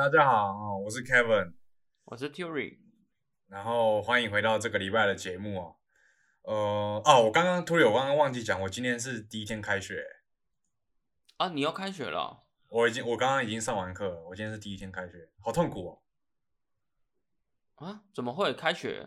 [0.00, 1.52] 好，大家好，哦我是 Kevin，
[2.04, 2.78] 我是 Tury，
[3.48, 5.76] 然后欢迎回到这个礼拜的节目哦。
[6.40, 10.02] 呃，哦，我刚刚突然我刚刚忘记讲，我今天是第一天开学，
[11.36, 12.40] 啊，你要开学了哦、
[12.70, 17.86] 我已经我刚刚已经上完课了，我今天是第一天开学，好痛苦哦。
[17.86, 18.04] 啊？
[18.14, 19.06] 怎么会开学？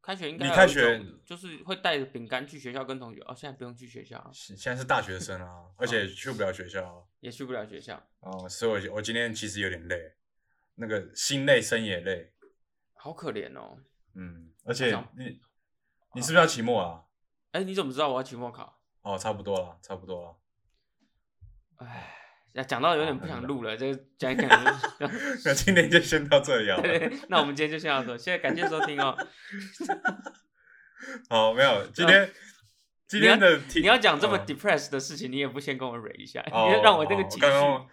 [0.00, 10.14] 开学应该你开学就是会带着饼干去学校跟同学哦，现在不用去学校现在是大学生啊，而且去不了学校也去不了学校，哦，所以我我今天其实有点累，
[10.76, 12.32] 那个心累身也累，
[12.94, 13.78] 好可怜哦。
[14.14, 15.40] 嗯，而且你
[16.14, 17.02] 你是不是要期末啊？
[17.52, 18.80] 哎，你怎么知道我要期末考？
[19.02, 20.36] 哦，差不多了，差不多了。
[21.76, 22.14] 哎，
[22.52, 24.48] 呀，讲到有点不想录了，这个讲一讲。
[25.44, 26.82] 那今天就先到这里好了。
[26.82, 29.16] 对，那我们今天就先到这，谢谢感谢收听哦。
[31.28, 32.32] 好，没有，今天
[33.08, 37.88] 今天的题你要讲这么嗯 depressed 的事情，你也不先跟我蕊一下，哦你就让我这个哦情绪，刚刚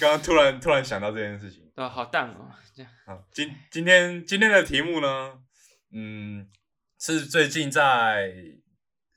[0.00, 1.62] 刚刚突然突然想到这件事情。
[1.76, 1.88] 对吧？
[1.88, 5.38] 好淡哦，这样好，今今天今天的题目呢，
[5.92, 6.48] 嗯，
[6.98, 8.32] 是最近在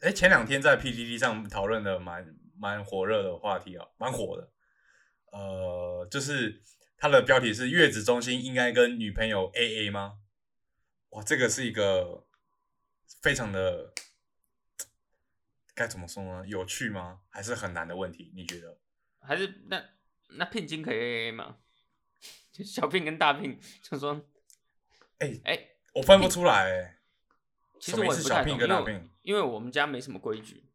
[0.01, 2.25] 哎前两天在 PDD 上讨论的蛮
[2.59, 4.51] 蛮火热的话题啊，蛮火的。
[5.31, 6.61] 呃，就是
[6.97, 10.13] 它的标题是“月子中心应该跟女朋友 AA 吗？”
[11.11, 12.25] 哇，这个是一个
[13.21, 13.93] 非常的
[15.79, 16.45] 该怎么说呢？
[16.45, 17.21] 有趣吗？
[17.29, 18.33] 还是很难的问题？
[18.35, 18.77] 你觉得？
[19.21, 19.81] 还是那
[20.31, 21.55] 那聘金可以 AA 吗？
[22.51, 24.21] 就 小聘跟大聘，就说
[25.19, 26.97] 哎、哎、我分不出来、欸。
[27.79, 30.65] 其实我什么意思也不太懂，小聘跟大因为聘因为我们家没什么规矩，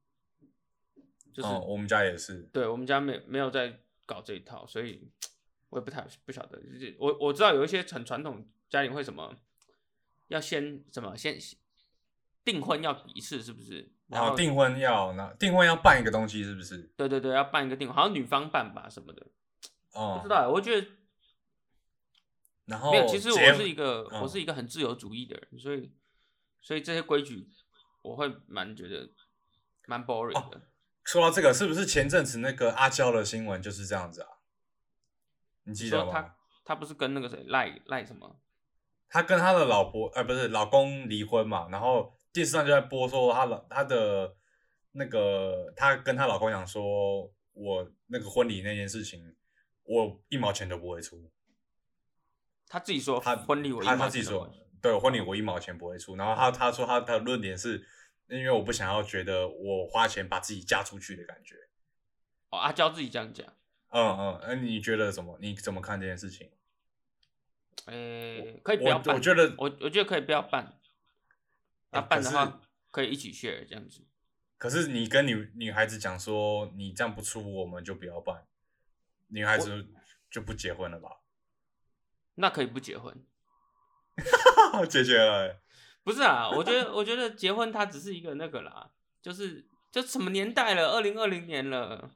[1.35, 2.39] 就是、哦，我们家也是。
[2.45, 5.07] 对我们家没没有在搞这一套，所以
[5.69, 6.59] 我也不太不晓得。
[6.63, 9.37] 就是我我知道有一些很传统家庭会什么，
[10.29, 11.39] 要先什么先
[12.45, 13.91] 订婚要一次，是不是？
[14.09, 16.79] 然后然后订婚要那订婚要办一个东西，是不是？
[16.97, 19.27] 对对对，要办一个订婚，好像女方办吧什么的，
[19.93, 20.47] 哦、不知道欸。
[20.47, 20.87] 我觉得
[22.67, 25.91] 然后没有，其实我是一个、嗯我是一个很自由主义的人，所以
[26.61, 27.49] 所以这些规矩
[28.03, 29.11] 我会蛮觉得
[29.87, 30.61] 蛮 boring 哦的。
[31.05, 34.29] 说到这个，是不是前阵子那个阿娇的新闻就是这样子啊？
[35.65, 36.37] 你记得吗说他？
[36.67, 38.39] 他不是跟那个谁赖赖什么？
[39.09, 44.35] 他跟他的老婆，呃，不是老公离婚嘛，然后电视上就在播说她老她的
[44.93, 49.35] 那个，她跟她老公讲说，我那个婚礼那件事情，
[49.85, 51.31] 我一毛钱都不会出。
[52.67, 54.53] 她自己说她婚礼我一毛他他自己说
[54.83, 56.17] 对婚礼我一毛钱不会出。
[56.17, 57.87] 然后她她说他他的论点是，
[58.29, 61.55] 因为我不想要觉得我花钱把自己嫁出去的感觉。
[62.51, 63.47] 哦，阿娇自己这样讲。
[63.91, 65.39] 嗯嗯，那、你觉得怎么？
[65.41, 66.51] 你怎么看这件事情？
[67.87, 69.15] 诶、可以不要我办。
[69.15, 70.81] 我觉得我我觉得可以不要办。
[71.95, 72.61] 那、办的话
[72.91, 74.03] 可以一起 share 这样子。
[74.59, 78.47] 可是你跟女女孩子讲说，你这样不出，我们就不要办，
[79.29, 79.87] 女孩子
[80.31, 81.21] 就不结婚了吧？
[82.37, 83.15] 那可以不结婚？
[84.89, 85.61] 解决了欸、
[86.03, 88.91] 不是啊，我觉得我觉得结婚它只是一个那个啦，
[89.21, 92.11] 就是就什么年代了，二零二零年了，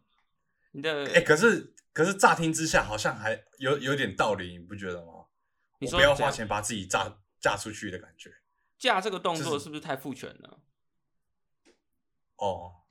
[0.73, 5.27] 你的哎、可是可是乍听之下好像还有有点道理，你不觉得吗？
[5.81, 8.33] 你我不要花钱把自己嫁嫁出去的感觉。
[8.79, 10.61] 嫁这个动作是不是太父权了？
[12.37, 12.83] 哦，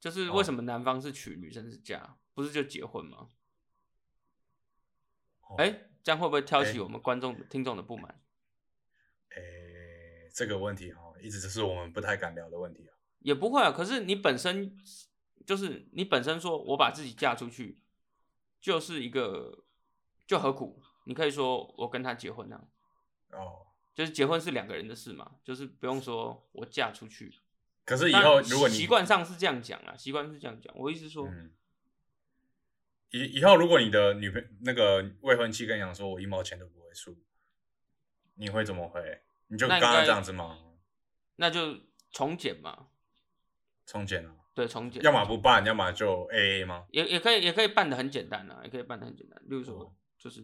[0.00, 3.28] 就是为什么男方是娶，女生是嫁，不是就结婚吗？
[5.42, 8.20] 哦哎、这样会不会挑起哎我们观众、听众的不满？
[9.28, 9.38] 哎，
[10.34, 12.96] 这个问题哈，一直是我们不太敢聊的问题啊。
[13.20, 13.70] 也不会啊。
[13.70, 14.76] 可是你本身
[15.46, 17.80] 就是你本身说我把自己嫁出去，
[18.60, 19.64] 就是一个
[20.26, 20.82] 就何苦？
[21.04, 22.64] 你可以说我跟他结婚啊，
[23.30, 27.32] 哦，就是结婚是两个人的事嘛，就是不用说我嫁出去。
[27.84, 30.72] 可是以后如果你习惯上是这样讲啊，习惯是这样讲。
[30.76, 31.52] 我意思是说，嗯，
[33.10, 37.18] 以以后如果你的女朋那个未婚妻跟你讲说，我一毛钱都不会出，
[38.34, 39.22] 你会怎么回？
[39.48, 40.58] 你就刚刚这样子吗？
[41.36, 41.80] 那就
[42.10, 42.86] 重减嘛，
[43.84, 45.02] 充钱啊，对，重减。
[45.02, 46.86] 要么不办，要么就 A A 吗？
[46.90, 49.38] 也也可以也可以办的很简单啊，也可以办的很简单。
[49.42, 50.42] 例如说哦，就是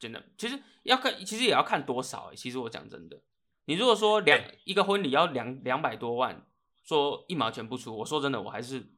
[0.00, 2.34] 简单，其实要看，其实也要看多少、欸。
[2.34, 3.20] 其实我讲真的，
[3.66, 6.46] 你如果说两、哎一个婚礼要两两百多万，
[6.82, 8.94] 说一毛钱不出，我说真的，我还是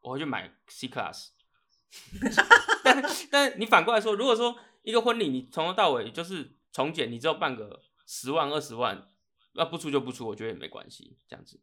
[0.00, 1.28] 我会去买 C class。
[2.84, 9.08] 但但你反过来说，如果说一个婚礼你从头到尾就是从简，你只有办个十万二十万，
[9.52, 11.60] 那不出就不出，我觉得也没关系，这样子。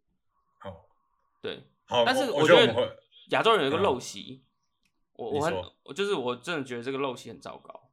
[0.63, 0.85] 哦，
[1.41, 2.97] 对，好，但是我我觉得
[3.29, 4.43] 亚洲人有一个嗯陋习，
[5.13, 5.53] 我我很
[5.83, 7.86] 我就是我真的觉得这个陋习很糟糕，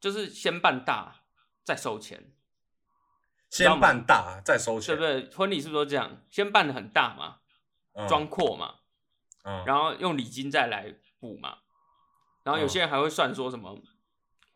[0.00, 1.24] 就是先办大
[1.64, 2.32] 再收钱，
[3.50, 5.36] 先吗办大再收钱，对不对？
[5.36, 6.22] 婚礼是不是都这样？
[6.30, 7.40] 先办的很大嘛，
[7.94, 8.80] 嗯装阔嘛，
[9.44, 11.58] 嗯，然后用礼金再来补嘛，
[12.42, 13.82] 然后有嗯些人还会算说什么，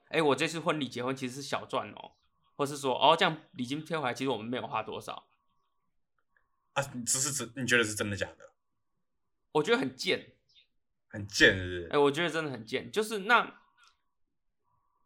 [0.08, 2.12] 哎、我这次婚礼结婚其实是小赚哦，
[2.56, 5.26] 或是说哦这样礼金贴回来，其实我们没有花多少，
[6.74, 7.52] 啊，你这是真？
[7.56, 8.52] 你觉得是真的假的？
[9.52, 10.34] 我觉得很贱。
[11.08, 11.88] 很贱是不是？
[11.92, 12.90] 哎、我觉得真的很贱。
[12.90, 13.60] 就是那，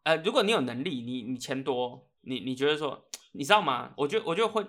[0.06, 3.93] 呃，如果你有能力，你你钱多，你你觉得说，你知道吗？
[3.97, 4.64] 我觉得我觉得会，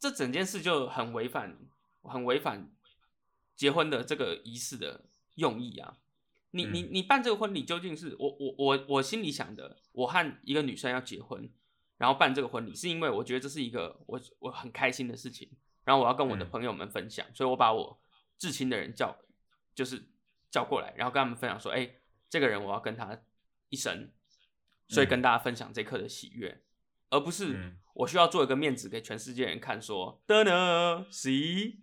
[0.00, 1.56] 这整件事就很违反，
[2.02, 2.74] 很违反
[3.54, 5.04] 结婚的这个仪式的
[5.36, 5.98] 用意啊。
[6.50, 11.48] 你你嗯你办这个婚礼究竟是我我我我心里想的，我和一个女生要结婚，
[11.96, 15.48] 然后办这个婚礼，是因为我觉得这是一个我我很开心的事情，
[15.84, 17.96] 然后我要跟我的嗯朋友们分享，所以我把我
[18.36, 19.16] 至亲的人叫
[19.72, 20.02] 就是
[20.50, 21.88] 叫过来，然后跟他们分享说，哎、
[22.28, 23.16] 这个人我要跟他
[23.74, 24.10] 一生，
[24.88, 26.62] 所以嗯跟大家分享这刻的喜悦，
[27.10, 31.74] 而不是嗯我需要做一个面子给全世界人看，说的呢，see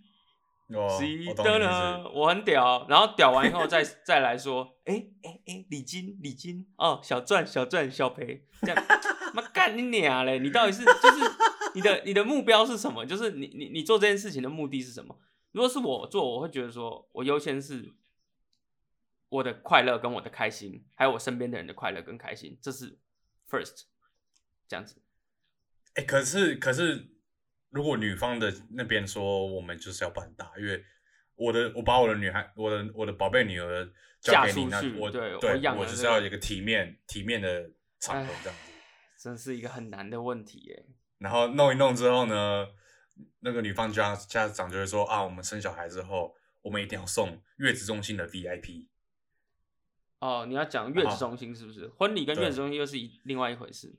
[0.69, 8.85] 哦，see 的呢。，我很屌，然后屌完以后再 再来说，哎哎哎，礼金礼金哦，小赚小赚小赔，这样，
[9.33, 10.39] 妈干你娘嘞！
[10.39, 11.31] 你到底是就是
[11.75, 13.05] 你的你的目标是什么？
[13.05, 15.17] 就是你你你做这件事情的目的是什么？
[15.53, 17.93] 如果是我做，我会觉得说我优先是
[19.31, 22.97] 我的快乐跟我的开心，还有我身边的人的快乐跟开心，这是
[23.49, 23.83] first
[24.67, 25.01] 这样子。
[25.93, 27.07] 哎、可是可是，
[27.69, 30.83] 如果女方的那边说我们就是要办大，因为
[31.35, 33.89] 我的我把我的女孩，我的我的宝贝女儿
[34.19, 35.33] 交给你，那我对
[35.77, 38.71] 我就是要有一个体面体面的场合这样子。
[39.17, 40.85] 真是一个很难的问题耶。
[41.19, 42.67] 然后弄一弄之后呢，
[43.39, 48.87] 那个女方家家长就会说啊，我们生小孩之后，我们一定要送月子中心的 VIP。
[50.21, 51.87] 哦，你要讲月子中心是不是？
[51.97, 53.93] 婚礼跟月子中心又是一另外一回事。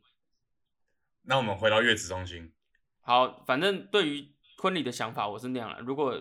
[1.24, 2.52] 那我们回到月子中心，
[3.00, 5.80] 好，反正对于婚礼的想法我是那样了。
[5.80, 6.20] 如果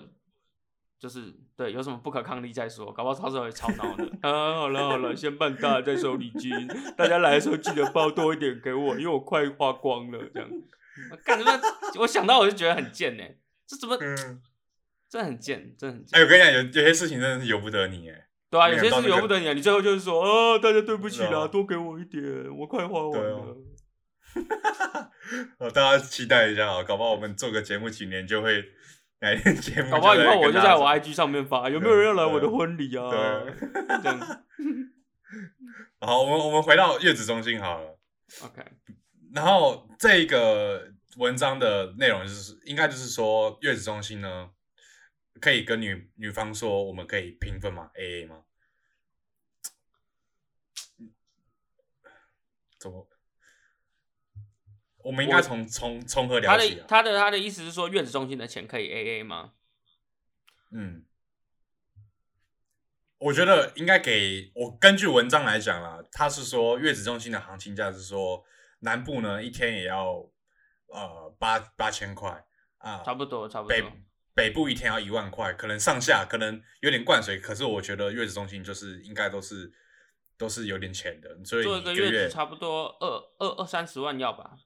[0.99, 4.03] 就是对有什么不可抗力再说，搞不好到时候会超闹的。
[4.21, 6.51] 啊，好了好了，先办大再收礼金，
[6.97, 10.29] 大家来的时候记得包多一点给我，因为我快花光了。
[10.33, 10.49] 这样，
[11.23, 11.61] 干什么？
[11.99, 13.23] 我想到我就觉得很贱呢。
[13.65, 13.97] 这怎么？
[13.99, 14.41] 嗯，
[15.09, 16.21] 这很贱，真的很哎、贱。
[16.21, 22.21] 我跟你讲，有有些事情真的是由不得你，哎，对啊，有些事由不得你啊，你最后就是说，啊，大家对不起啦，啊多给我一点，
[22.57, 23.57] 我快花完对啊了。
[25.59, 28.63] 呃， 大家期待一下啊，搞不好我们做个节目几年就会
[29.21, 30.85] 哪一天节目，搞不好以后我就在我。
[30.85, 33.09] IG 上面发，有没有人要来我的婚礼啊？
[33.09, 33.19] 对，
[34.03, 34.19] 这样
[36.01, 37.97] 好，我们我们回到月子中心好了。
[38.43, 38.61] OK。
[39.33, 44.49] 然后这个文章的内容就是，应该就是说，月子中心呢，
[45.41, 48.43] 可以跟女女方说，我们可以平分吗？A A 吗？
[52.79, 53.09] 怎么？
[55.03, 56.81] 我们应该我从从从何他聊起啊？
[56.81, 59.53] 的他的他的意思是说，月子中心的钱可以 AA 吗？
[60.69, 61.05] 嗯，
[63.17, 68.45] 我觉得应该给我根据文章来讲啦，他是说月子中心的行情价是说
[68.81, 70.29] 南部呢一天也要
[70.87, 72.45] 呃八八千块
[72.77, 73.69] 啊，差不多，差不多。
[73.69, 73.81] 北
[74.51, 79.71] 部一天要一万块，可能上下可能有点灌水，可是我觉得月子中心就是应该都是
[80.37, 83.07] 都是有点钱的，所以做一个月差不多二
[83.39, 84.57] 二二三十万要吧？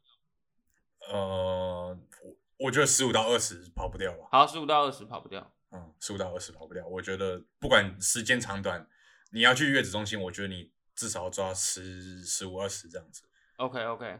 [1.08, 4.28] 呃，我我觉得十五到二十跑不掉吧。
[4.32, 5.54] 好，十五到二十跑不掉。
[5.72, 6.86] 嗯，十五到二十跑不掉。
[6.88, 8.88] 我觉得不管时间长短，
[9.32, 13.24] 你要去月子中心，我觉得你至少要抓十十五二十这样子。
[13.58, 14.20] OK OK，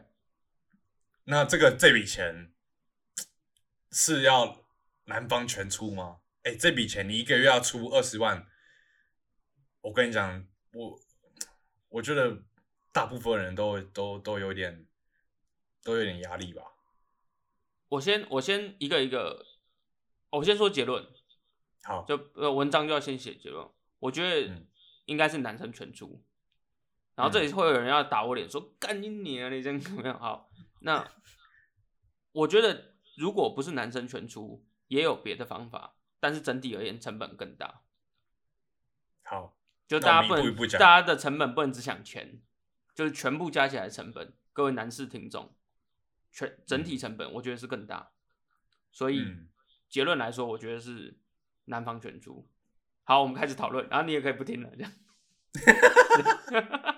[1.24, 2.52] 那这个这笔钱
[3.90, 4.65] 是要
[5.06, 6.20] 男方全出吗？
[6.42, 8.46] 哎、这笔钱你一个月要出二十万，
[9.80, 10.96] 我跟你讲，我
[11.88, 12.44] 我觉得
[12.92, 14.86] 大部分人都都都有点
[15.82, 16.62] 都有点压力吧。
[17.88, 19.44] 我先我先一个一个，
[20.30, 21.04] 我先说结论，
[21.82, 23.68] 好，就呃文章就要先写结论。
[23.98, 24.68] 我觉得嗯
[25.06, 26.24] 应该是男生全出，
[27.16, 30.16] 然后这里会有人要打我脸说干你娘，你这样怎么样？
[30.18, 30.48] 好，
[30.80, 31.12] 那
[32.30, 37.82] 我觉得如果不是男生全出，也有别的方法，但是整体而言成本更大。
[39.22, 39.56] 好，
[39.88, 42.40] 就大家不能，一步一步讲大家的成本不能只想钱，
[42.94, 44.32] 就是全部加起来的成本。
[44.52, 45.54] 各位男士听众，
[46.30, 48.12] 全整体成本我觉得是更大，
[48.90, 49.48] 所以嗯
[49.88, 51.18] 结论来说，我觉得是
[51.66, 52.48] 男方全出。
[53.04, 54.92] 好，我们开始讨论，然后你也可以不听了，这样。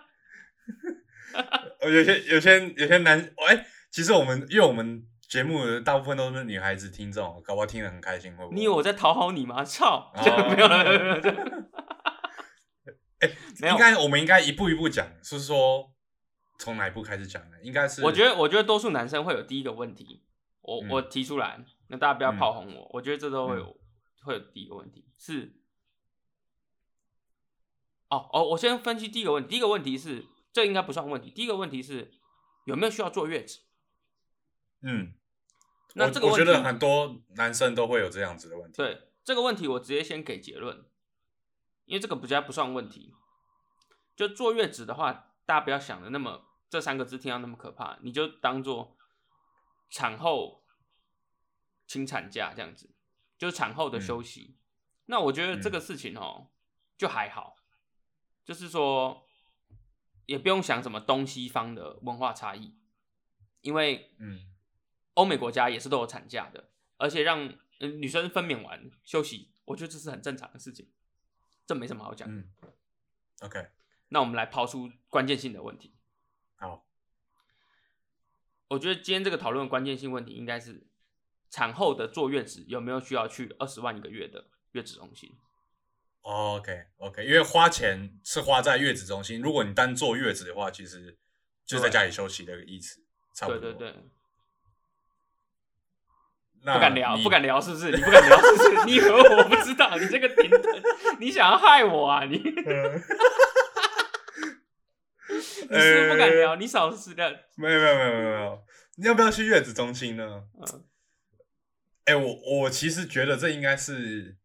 [1.80, 8.56] 呃，有些有些有些男，哎、其实我们因为我们节目大部分都是女孩子听众，搞不好听得很开心，会不会？
[8.56, 9.62] 你以为我在讨好你吗？
[9.66, 10.10] 操！
[10.16, 10.22] 没
[10.62, 11.16] 有了，没有没有
[13.70, 15.92] 应该我们应该一步一步讲，是说
[16.58, 17.58] 从哪一步开始讲呢？
[17.62, 20.24] 应该是我觉得，我觉得多数男生会有第一个问题，
[20.62, 23.78] 我、嗯我提出来，那大家不要嗯炮轰我，我觉得这都会有、
[24.24, 25.52] 会有第一个问题是，
[28.08, 31.30] 哦哦，我先分析第一个问题，第一个问题是这应该不算问题。
[31.30, 32.12] 第一个问题是
[32.64, 33.58] 有没有需要坐月子？
[34.80, 35.12] 嗯，
[35.94, 38.76] 那这个问我我觉得很多男生都会有这样子的问题。
[38.76, 40.84] 对这个问题，我直接先给结论，
[41.84, 43.14] 因为这个比较不算问题。
[44.16, 48.96] 就坐月子的话，大家不要想的那么这三个字听到那么可怕，你就当做
[49.90, 50.64] 产后
[51.86, 52.90] 请产假这样子，
[53.38, 54.56] 就是产后的休息。
[55.06, 56.50] 那我觉得这个事情哦，
[56.96, 57.56] 就还好，
[58.44, 59.26] 就是说
[60.26, 62.76] 也不用想什么东西方的文化差异，
[63.60, 64.40] 因为嗯
[65.18, 70.88] 欧美国家也是都有产假的，而且让、呃女生分娩完休息，我觉得这是很正常的事情，
[71.66, 72.28] 这没什么好讲。
[72.30, 72.48] 嗯
[73.40, 73.66] ，OK，
[74.10, 75.92] 那我们来抛出关键性的问题。
[76.54, 76.86] 好，
[78.68, 80.86] 我觉得今天这个讨论的关键性问题应该是
[81.50, 85.36] 产后的坐月子有没有需要去二十万一个月的月子中心
[86.22, 91.18] ？OK OK，因为花钱是花在月子中心，如果你单坐月子的话，其实
[91.64, 93.02] 就在家里休息的意思，
[93.34, 93.60] 差不多。
[93.60, 94.02] 对对对，那
[96.60, 97.90] 不敢聊，不敢聊，是不是？
[97.90, 98.84] 你不敢聊，是不是？
[98.86, 99.96] 你以为我不知道？
[99.96, 100.62] 你这个顶等，
[101.18, 102.24] 你想要害我啊？
[102.24, 102.52] 你你
[105.70, 106.56] 呃是不是不敢聊？
[106.56, 108.62] 你少是的，没有没有没有没有没有，
[108.96, 110.44] 你要不要去月子中心呢？
[110.60, 110.84] 嗯，
[112.06, 114.36] 哎、我我其实觉得这应该是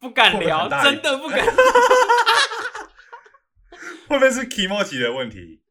[0.00, 1.44] 不敢聊，真的不敢。
[4.08, 5.62] 会不会是 emoji 的问题？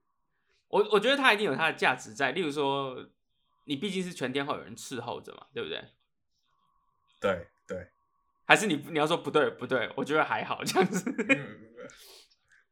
[0.70, 2.96] 我我觉得它一定有它的价值在，例如说，
[3.68, 5.84] 你毕竟是全天候有人伺候着嘛，对不对？
[7.20, 7.88] 对对，
[8.46, 11.68] 还是你你要说不对不对，我觉得还好这样子，嗯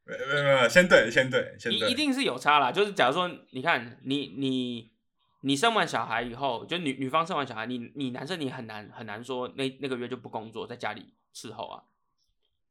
[0.04, 2.70] 没有没有没，先对先对先对，一一定是有差啦。
[2.70, 4.92] 就是假如说，你看你你
[5.40, 11.82] 你生完小孩以后，就女女方生完小孩，你你男生你很难很难说那那个月就不工作，在家里伺候啊，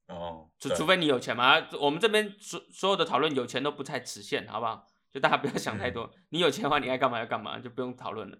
[0.07, 1.67] 哦，对除除非你有钱嘛。
[1.79, 4.87] 我们这边所所有的讨论有钱都不太实现，好不好？
[5.15, 8.37] 就大家不要想太多，你有钱的话，你爱干嘛就干嘛，就不用讨论了。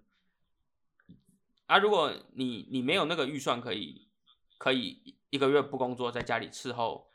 [1.67, 4.09] 啊，如果你你没有那个预算可以
[4.57, 7.09] 可以一个月不工作，在家里伺候，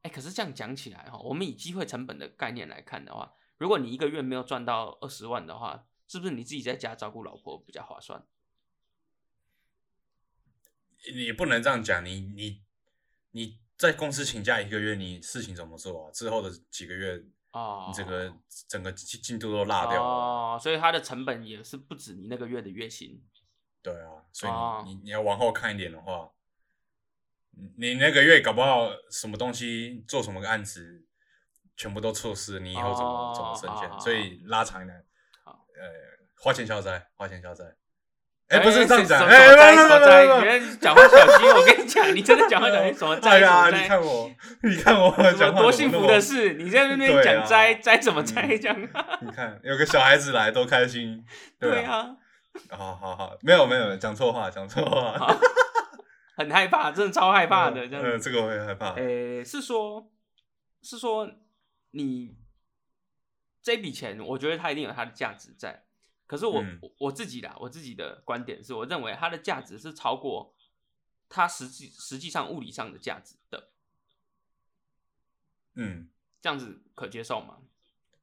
[0.00, 8.26] 哎、可是这样讲起来哈，我们以机会成本的概念来看的话，如果你一个月没有赚到二十万的话，是不是你自己在家照顾老婆比较划算？
[11.14, 12.62] 你不能这样讲，你你
[13.32, 16.10] 你在公司请假一个月，你事情怎么做啊？
[16.10, 18.34] 之后的几个月，哦，你整个
[18.68, 20.00] 整个进进度都落掉了。
[20.00, 23.22] 哦，所以它的成本也是不止你那个月的月薪。
[23.82, 26.30] 对啊，所以你、哦你你要往后看一点的话，
[27.50, 31.04] 你你那个月搞不好什么东西做什么个案子，
[31.76, 33.88] 全部都错失，你以后怎么、哦怎么升迁？
[33.88, 35.04] 好好所以拉长一点，
[35.44, 35.90] 好呃，
[36.36, 37.76] 花钱消灾，花钱消灾。
[38.48, 40.26] 哎、不是哎这样讲，什么哎、什么灾不不不什么灾？
[40.26, 43.30] 不不原来讲话小心， 我跟你讲，你真的讲话小心，什么灾？
[43.30, 44.30] 哎呀，什么灾你看我，
[44.62, 46.52] 你看我什讲多幸福的事？
[46.54, 48.80] 你在那边讲啊灾灾什么灾嗯这样？
[49.22, 51.24] 你看有个小孩子来多开心，
[51.58, 52.14] 对啊，
[52.68, 55.34] 啊，好好好，没有没有讲错话，讲错话，
[56.36, 58.90] 很害怕，真的超害怕的这样呃，这个我也害怕。
[58.90, 60.10] 哎，是说，
[60.82, 61.26] 是说
[61.92, 62.36] 你
[63.62, 65.84] 这笔钱，我觉得它一定有它的价值在。
[66.32, 70.54] 可是我、嗯我我自己啦，我自己的观点是我认为它的价值是超过
[71.28, 73.68] 它实际实际上物理上的价值的，
[75.74, 76.08] 嗯，
[76.40, 77.58] 这样子可接受吗？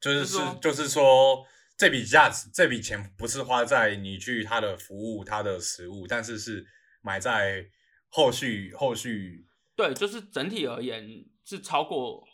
[0.01, 1.46] 就是是就是说，
[1.78, 6.66] 这笔价值这笔钱不是花在你去他的服务、他的食物，但是是
[7.01, 7.70] 买在
[8.08, 9.46] 后续后续。
[9.75, 12.28] 对，就是整体而言是超过，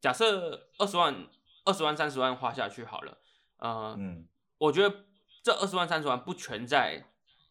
[0.00, 1.28] 假设二十万、
[1.66, 3.18] 二十万、三十万花下去好了，
[3.58, 4.26] 呃，嗯
[4.62, 5.04] 我觉得
[5.42, 7.04] 这二十万、三十万不全在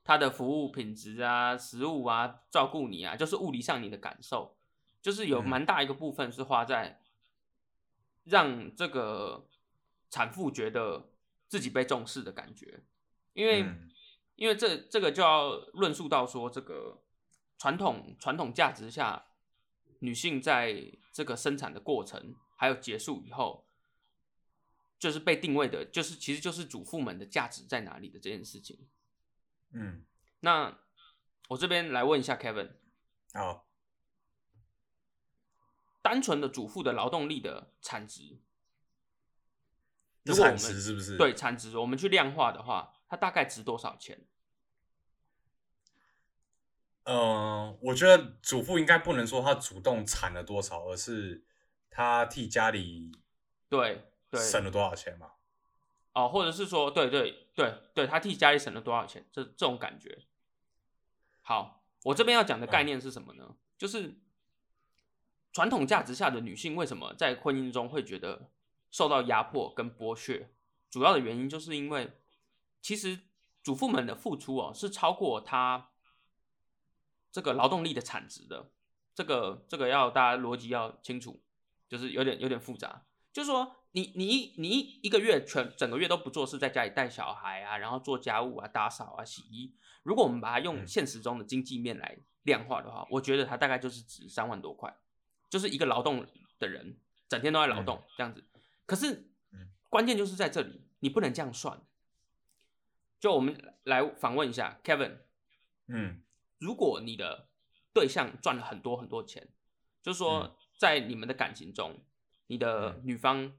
[0.03, 4.55] 他的服务品质啊、食物啊、照顾你啊，就是物理上你的感受，
[5.01, 5.49] 就是有嗯。
[5.49, 7.01] 蛮大一个部分是花在
[8.23, 9.47] 让这个
[10.09, 11.09] 产妇觉得
[11.49, 12.81] 自己被重视的感觉，
[13.33, 13.89] 因为、嗯。
[14.37, 17.03] 因为这这个就要论述到说，这个
[17.59, 19.25] 传统传统价值下，
[19.99, 23.67] 女性在这个生产的过程还有结束以后，
[25.01, 28.87] 就是被定位的，就是其实就是主妇们的价值在哪里的这件事情。
[29.71, 30.05] 嗯，
[30.41, 30.77] 那
[31.49, 32.73] 我这边来问一下 Kevin，
[33.33, 33.67] 好，
[36.03, 38.37] 单纯的主妇的劳动力的产值，
[40.23, 41.17] 这产如果我们值是不是？
[41.17, 44.27] 对，产值，我们去量化的话，它大概值多少钱？
[47.05, 51.43] 嗯，我觉得主妇应该不能说她主动产了多少，而是
[51.89, 53.11] 她替家里
[53.67, 55.31] 对对，省了多少钱嘛。
[56.13, 59.25] 哦，或者是说，对对对对，他替家里省了多少钱？
[59.31, 60.25] 这这种感觉。
[61.41, 63.55] 好，我这边要讲的概念是什么呢？
[63.77, 64.19] 就是
[65.53, 68.51] 传统价值下的女性为什么在婚姻中会觉得
[68.89, 70.51] 受到压迫跟剥削？
[70.89, 72.11] 主要的原因就是因为，
[72.81, 73.19] 其实
[73.63, 75.91] 主妇们的付出哦是超过她
[77.31, 78.69] 这个劳动力的产值的。
[79.13, 81.41] 这个这个要大家逻辑要清楚，
[81.87, 83.05] 就是有点有点复杂。
[83.31, 89.75] 就是说，你你你一个月全整个月都不做事，在家里带小孩啊，然后做家务啊、打扫啊、洗衣。
[90.03, 94.95] 如果我们把它用现实中的经济面来量化的话，我觉得它大概就是值三万多块，
[95.49, 96.25] 就是一个劳动
[96.57, 98.45] 的人整天都在劳动这样子。
[98.85, 99.29] 可是
[99.89, 101.81] 关键就是在这里，你不能这样算。
[103.19, 105.17] 就我们来访问一下 Kevin，
[105.87, 106.23] 嗯，
[106.59, 107.49] 如果你的
[107.93, 109.49] 对象赚了很多很多钱，
[110.01, 111.99] 就是说在你们的感情中。
[112.47, 113.53] 你的女方，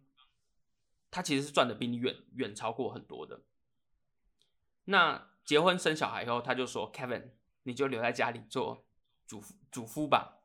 [1.13, 3.43] 她其实是赚的比你远远超过很多的。
[4.87, 7.33] 那结婚生小孩以后，他就说：“Kevin，
[7.65, 8.87] 你就留在家里做
[9.27, 10.39] 主主夫吧。”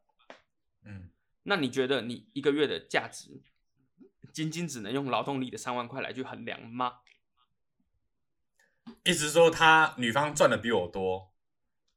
[0.84, 1.10] 嗯，
[1.44, 3.42] 那你觉得你一个月的价值，
[4.34, 7.00] 仅仅只能用劳动力的三万块来去衡量吗？
[9.06, 11.32] 意思说，他女方赚的比我多，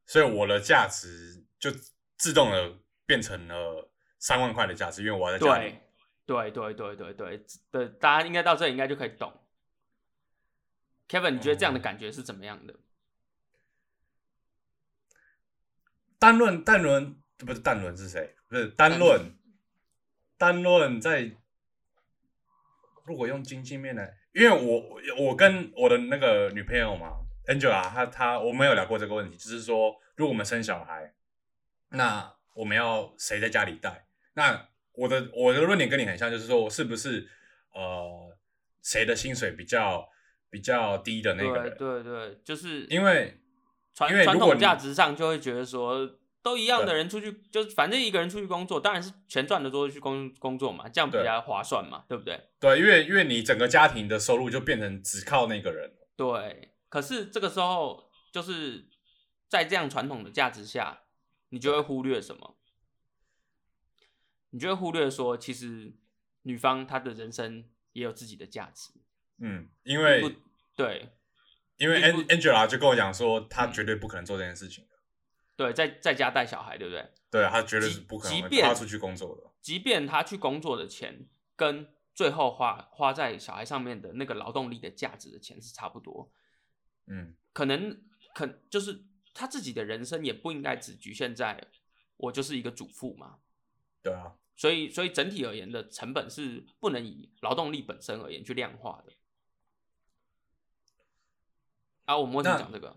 [0.06, 1.72] 所以我的价值就
[2.16, 5.74] 自动的变成了三万块的价值，因为我在家里。
[6.30, 9.32] 对对对对对对，大家应该到这里应该就可以懂。
[11.08, 12.76] Kevin，你觉得这样的感觉是怎么样的？
[16.20, 18.36] 单论单论不是单论是谁？
[18.46, 19.34] 不是单论
[20.38, 21.32] 单论在。
[23.06, 31.12] 如果用经济面来，因为我我跟我的那个女朋友嘛，Angela，她她我们有聊过这个问题，就是说，如果我们生小孩，
[31.88, 34.06] 那我们要谁在家里带？
[34.34, 34.68] 那
[35.00, 37.26] 我的我的论点跟你很像，就是说我是不是
[37.72, 38.36] 呃
[38.82, 40.06] 谁的薪水比较
[40.50, 41.76] 比较低的那个人？
[41.78, 43.40] 对对，就是因为
[43.94, 52.38] 传传统价值上就会觉得说都一样的人出去，就是反正一个人出去工作，当然是钱赚的多去工工作嘛，这样比较划算嘛，对不对？
[52.60, 55.90] 对，因为因为你整个家庭的收入就变成只靠那个人。
[56.16, 58.86] 对，可是这个时候就是
[59.48, 61.02] 在这样传统的价值下，
[61.48, 62.56] 你就会忽略什么？
[64.50, 65.92] 你就会忽略说，其实
[66.42, 68.92] 女方她的人生也有自己的价值。
[69.38, 70.36] 嗯，因为
[70.76, 71.12] 对，
[71.76, 74.90] 因为 Angela 就跟我讲说，她绝对不可能做这件事情的。
[75.56, 77.10] 对，在在家带小孩，对不对？
[77.30, 79.50] 对，她绝对是不可能她出去工作的。
[79.60, 86.32] 即便她去工作的钱，跟最后花花在小孩上面的那个劳动力的价值的钱是差不多。
[87.06, 88.02] 嗯，可能
[88.34, 91.68] 可就是她自己的人生也不应该只局限在
[92.16, 93.38] 我就是一个主妇嘛。
[94.02, 94.34] 对啊。
[94.60, 99.12] 所以，所以整体而言的成本是不能以劳动力本身而言去量化的。
[102.04, 102.94] 啊，我们为什么讲这个？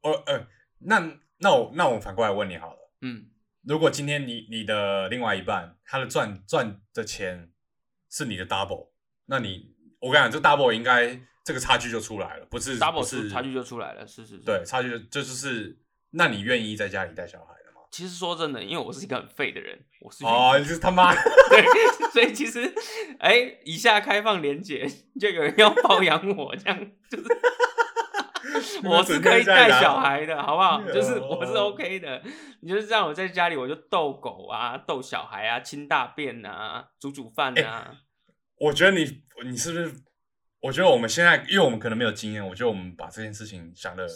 [0.00, 0.48] 哦，呃，
[0.80, 2.90] 那那我那我反过来问你好了。
[3.02, 3.30] 嗯，
[3.62, 7.52] 如果今天你你的另外一半他的赚赚的钱
[8.10, 8.90] 是你的 double，
[9.26, 14.38] 那你我跟你讲，这 double 应该这个差距就出来了，不是 double 是差距就出来了，是是。
[14.38, 15.78] 对，差距就就是，
[16.10, 17.54] 那你愿意在家里带小孩？
[17.92, 21.62] 其实说真的，因为我是一个很废的人，我是哦，你是他妈对，
[22.10, 22.74] 所以其实
[23.20, 24.88] 哎，以下开放连结，
[25.20, 30.82] 就有人要包养我，这样就是 我是可以带小孩的，好不好？
[30.90, 32.22] 就是 我是 OK 的，
[32.62, 37.94] 你就是让我在家里，我就逗狗啊，逗小孩啊，清大便啊，煮煮饭啊。
[38.58, 39.94] 我觉得你你是不是？
[40.60, 44.08] 我觉得我们现在，因为我们可能没有经验，我觉得我们把这件事情想的。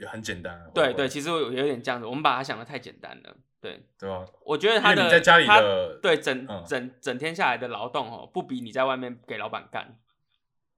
[0.00, 4.24] 也很简单，对对，其实有有点这样子，我们把它想的太简单了，对对吧？
[4.46, 9.98] 我觉得他的在家里的对整整整天下来的劳动哦，不比你在外面给老板干，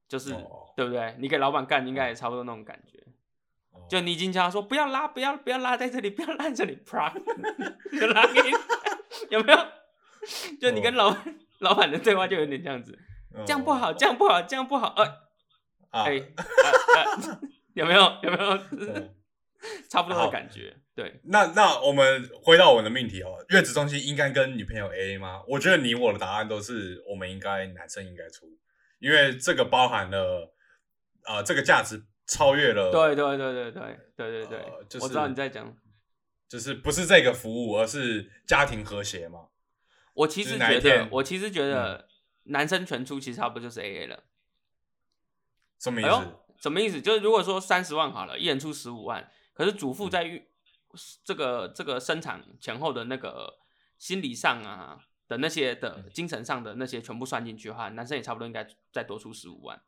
[0.09, 0.31] 就是
[0.77, 1.15] 对不对？
[1.21, 2.99] 你给老板干应该也差不多那种感觉，
[3.89, 7.15] 就你已经叫他说不要拉，不要不要拉在这里，不要拉这里，啪，
[7.99, 8.51] 就拉给你，
[9.31, 9.59] 有没有？
[10.61, 11.17] 就你跟老
[11.61, 12.99] 老板的对话就有点这样子，
[13.47, 14.97] 这样不好，这样不好，这样不好，
[15.91, 16.23] 哎哎。
[17.75, 18.01] 有没有？
[18.23, 19.09] 有没有？
[19.89, 20.77] 差不多的感觉。
[20.95, 25.43] 对，那那我们回到我的命题哦，月子中心应该跟女朋友 A A 吗？
[25.47, 28.47] 我觉得你我的答案都是，我们应该男生应该出，
[28.99, 30.53] 因为这个包含了，
[31.27, 32.91] 呃，这个价值超越了。
[32.91, 33.83] 对对对对对
[34.17, 35.75] 对对对，我知道你在讲，
[36.49, 39.47] 就是不是这个服务，而是家庭和谐嘛。
[40.15, 42.09] 我其实觉得，我其实觉得
[42.45, 44.25] 男生全出，其实差不多就是 A A 了。
[45.79, 46.11] 什么意思？
[46.63, 47.03] 什么意思？
[47.03, 50.47] 就是如果说三十万好了，一人出十五万，可是主妇在育
[51.25, 53.59] 这个这个生产前后的那个
[53.99, 59.83] 心理上啊的那些的精神上的那些全部算进去的话，男生也差不多应该再多出十五万。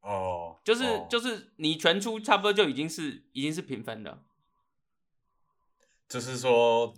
[0.00, 4.24] 哦，就是就是你全出差不多就已经是已经是平分的。
[6.08, 6.94] 就是说，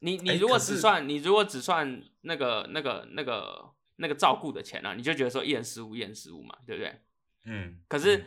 [0.00, 7.00] 你你如果只算你如果只算那个那个那个那个照顾的钱啊，你就觉得说一人十五，一人十五嘛，对不对？
[7.44, 8.24] 嗯，可是嗯。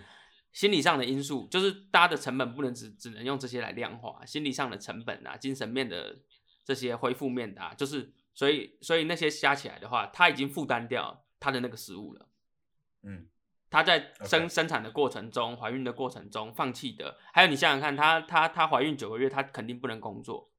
[0.54, 6.15] 心理上的因素，就是大家的成本不能只只能用这些来量化，心理上的成本啊，精神面的
[6.63, 12.30] 这些恢复面的啊，就是所以所以那些加起来的话，他已经负担掉他的那个食物了。
[13.02, 13.28] 嗯。
[13.71, 20.52] 他在生生产的过程中、怀孕的过程中放弃的，还有你想想看，她她她怀孕九个月，她肯定不能工作，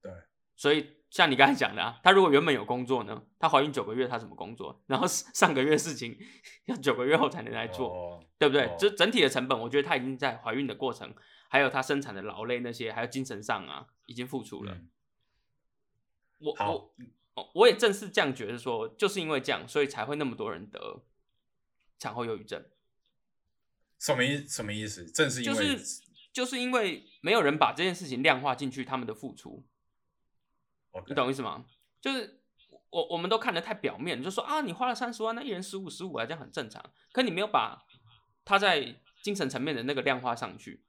[0.00, 0.10] 对，
[0.56, 4.82] 所以像你刚才讲的啊，她如果原本有工作呢，她怀孕九个月她怎么工作？
[4.86, 6.18] 然后 上个月事情
[6.64, 8.76] 要九个月后才能来做，哦对不对哦？
[8.78, 11.14] 这整体的成本，我觉得她已经在怀孕的过程，
[11.50, 14.72] 还有她生产的劳累那些，还有精神上啊，已经付出了。
[14.72, 14.88] 嗯
[16.38, 16.94] 我我
[17.34, 21.04] 哦我也正是这样觉得说，就是因为这样，所以才会那么多人得
[21.98, 22.64] 产后忧郁症。
[23.98, 25.04] 什么意什么意思？
[25.12, 29.64] 正是因就为是就是因为没有人把这件事情量化进去，他们的付出
[31.08, 31.64] 你懂意思吗？
[32.00, 32.40] 就是
[32.90, 36.84] 我我们都看得太表面，就说啊，你花了三十万，那一人十五十五啊，这样很正常。
[37.12, 37.84] 可你没有把
[38.44, 40.84] 他在精神层面的那个量化上去，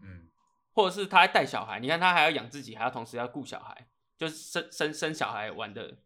[0.00, 0.28] 嗯
[0.72, 5.98] 或者是他还带小孩，你看他还要养自己，还要同时要顾小孩，就是生生生小孩玩的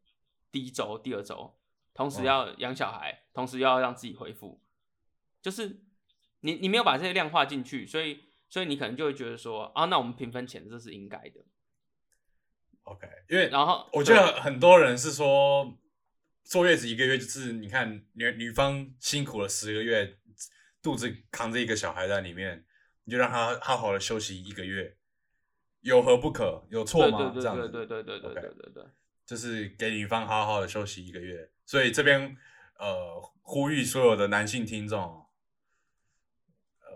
[0.50, 1.56] 第一周、第二周，
[1.92, 4.62] 同时要养小孩，同时要让自己恢复，
[5.42, 5.84] 就是
[6.40, 11.44] 你你没有把这些量化进去，所以所以你可能就会觉得说啊，那我们平分钱这是应该的。
[12.84, 15.76] OK，因为然后我觉得很多人是说
[16.44, 20.18] 坐月子一个月，就是你看女女方辛苦了十个月，
[20.82, 22.64] 肚子扛着一个小孩在里面，
[23.04, 24.96] 你就让她好好的休息一个月，
[25.80, 26.66] 有何不可？
[26.68, 27.18] 有错吗？
[27.18, 28.84] 对对这样子对对对对对对对，
[29.24, 31.50] 就是给女方好好的休息一个月。
[31.64, 32.36] 所以这边
[32.78, 35.00] 呃呼吁所有的男性听众，
[36.82, 36.90] 呃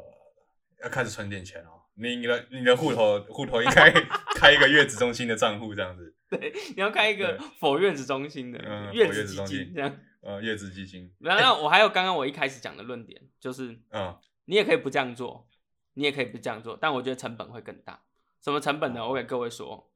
[0.82, 1.87] 要开始存点钱哦。
[1.98, 3.90] 你你的你的户头户头应该
[4.36, 9.98] 开一个月子中心的账户这样子，对你要开一个对否月子中心的嗯月否月子基金心这样。
[10.20, 15.48] 呃月子基金，然后我还有刚刚我一开始讲的论点，就是 嗯你也可以不这样做，
[15.94, 18.02] 你也可以不这样做，但我觉得成本会更大。
[18.42, 19.06] 什么成本呢？
[19.06, 19.92] 我给各位说，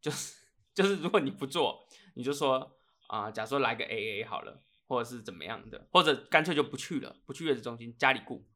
[0.00, 0.34] 就是
[0.74, 8.46] 就是如果你不做，你就说啊、假如说来个 AA 好了，或者是怎么样的，或者干脆就不去了，不去月子中心，家里顾。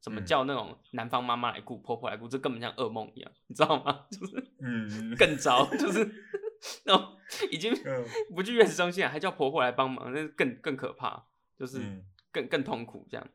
[0.00, 4.06] 怎么嗯叫那种男方妈妈来顾，婆婆来顾，这根本像噩梦一样，你知道吗？
[4.10, 6.04] 就是嗯更糟，就是
[6.84, 7.16] 那种
[7.50, 11.26] 已经嗯不去月子中心了，还叫婆婆来帮忙，那更更可怕，
[11.58, 13.26] 就是嗯更更痛苦这样。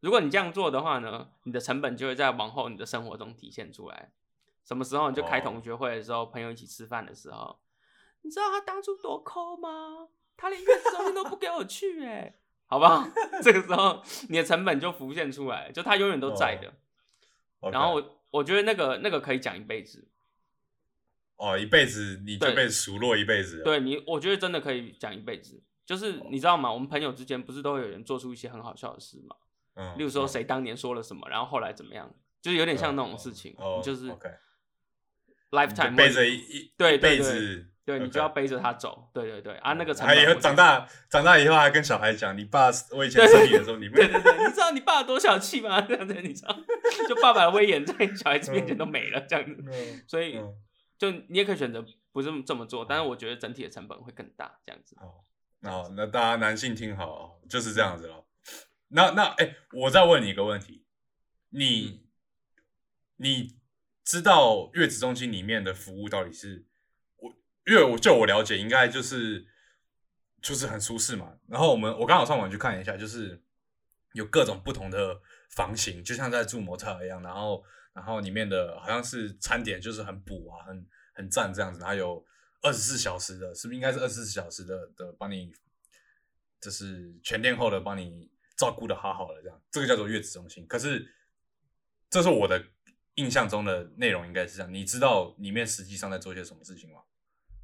[0.00, 4.12] 如果你这样做的话呢，你的成本就会在往后你的生活中体现出来。
[4.64, 7.58] 什么时候你就开哦同学会的时候，朋友一起吃饭的时候，
[8.22, 10.08] 你知道他当初多抠吗？
[10.36, 12.34] 他连月子中心都不给我去、哎，
[12.72, 13.06] 好不好？
[13.44, 16.72] 这个时候你的成本就浮现出来，就他永远都在的。
[17.70, 20.08] 然后我我觉得那个那个可以讲一辈子，
[21.36, 22.54] 哦一辈子你就对。
[22.54, 25.62] 被数落一辈子了，对你，我觉得真的可以讲一辈子。
[25.84, 26.72] 就是你知道吗？
[26.72, 29.36] 我们朋友之间不是都会有人做出一些很好笑的事吗？
[29.74, 30.28] 嗯，例如说嗯。
[30.28, 33.54] 谁当年说了什么，然后后来怎么样，就是有点像那种事情，
[33.84, 34.10] 就是
[35.50, 37.20] lifetime 就背着一一对对对。
[37.20, 45.80] 子，对你就要背着他走，对对对啊，那个成还以后长大长大以后还跟小孩讲，你爸我以前生你的时候，你对们对对，你知道你爸多小气吗？
[45.86, 46.56] 这样子你知道，
[47.08, 50.54] 就爸爸的威严在小孩子面前都没了，这样子，嗯所以嗯
[50.96, 54.96] 就你也可以选择不这么这么做，但是我觉得整体的成本会更大，这样子。
[55.00, 55.24] 好，
[55.62, 58.26] 好，那大家男性听好哦，就是这样子咯。
[58.94, 60.84] 那那哎、我再问你一个问题，
[61.50, 62.04] 你
[63.16, 63.56] 你
[64.04, 66.71] 知道月子中心里面的服务到底是我，
[67.66, 69.46] 因为我就我了解，应该就是
[70.40, 71.36] 就是很舒适嘛。
[71.48, 73.40] 然后我们我刚好上网去看一下，就是
[74.12, 75.20] 有各种不同的
[75.50, 77.22] 房型，就像在住模特一样。
[77.22, 82.24] 然后然后里面的好像是餐点就是很补啊，很很赞这样子，然后有
[82.62, 85.52] 二十四小时的，是不是应该是二十四小时的的帮你，
[86.60, 90.66] 就是全天候的帮你照顾的好好的这样，这个叫做月子中心。
[90.66, 91.06] 可是
[92.10, 92.64] 这是我的
[93.14, 97.00] 印象中的内容应该是这样，你知道里面实际上在做些什么事情吗？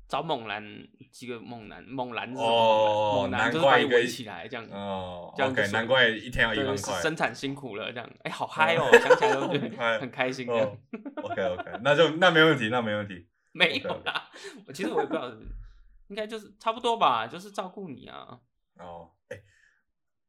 [0.09, 0.65] 找猛男
[1.13, 4.67] 几个猛男，猛男是什么哦猛男难就是把你怪一个围起来这样。
[4.71, 7.01] 哦，OK，难怪一天要一，万块。
[7.03, 8.89] 生产辛苦了，这样，哎、好嗨哦！
[8.99, 10.67] 想起来都 觉得嗨很开心，这样。
[10.67, 10.79] 哦
[11.25, 13.29] ，OK OK，那就那没问题，那没问题。
[13.53, 14.31] 没有啦，
[14.67, 15.31] 我其实我也不知道，
[16.09, 18.41] 应该就是差不多吧，就是照顾你啊。
[18.79, 19.37] 哦，哎、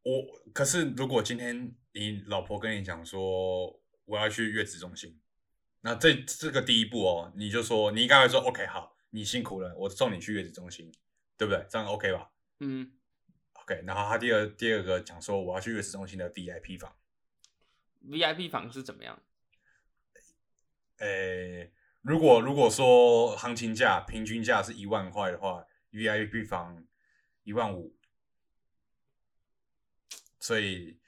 [0.04, 5.20] 我可是如果今天你老婆跟你讲说我要去月子中心，
[5.82, 10.92] 那这这个第一步哦，你就说你应该会说 OK 好，你辛苦了，我送你去月子中心，
[11.38, 11.66] 对不对？
[11.70, 12.92] 这样 OK 吧嗯
[13.54, 16.96] ，？OK，然后他第二第二个讲说我要去月子中心的 VIP 房
[18.04, 19.22] ，VIP 房是怎么样？
[20.98, 26.86] 诶，如果如果说行情价平均价是一万块的话，VIP 房
[27.44, 27.96] 一万五，
[30.40, 31.00] 所以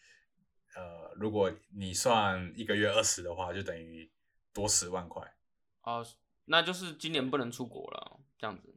[0.76, 4.10] 呃，如果你算一个月二十的话，就等于
[4.54, 5.36] 多十万块。
[5.82, 6.06] 哦，
[6.46, 8.76] 那就是今年不能出国了，这样子，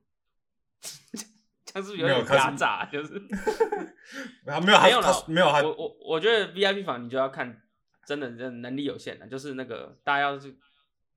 [1.64, 2.84] 这样是不是有点压榨？
[2.86, 3.14] 就是
[4.46, 7.62] 啊，没有他没有了没有他我我我觉得 VIP 房你就要看，
[8.06, 10.56] 真的真的能力有限的，就是那个大家要是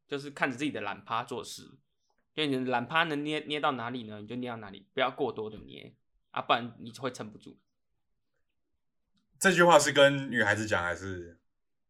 [0.07, 1.77] 就是看着自己的懒趴做事，
[2.33, 5.95] 就你的懒趴能捏捏到哪里呢，你就捏到哪里，不要过多的捏
[6.31, 7.60] 啊，不然你会撑不住。
[9.39, 11.39] 这句话是跟女孩子讲还是？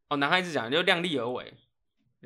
[0.09, 1.53] 哦，男孩子讲就量力而为，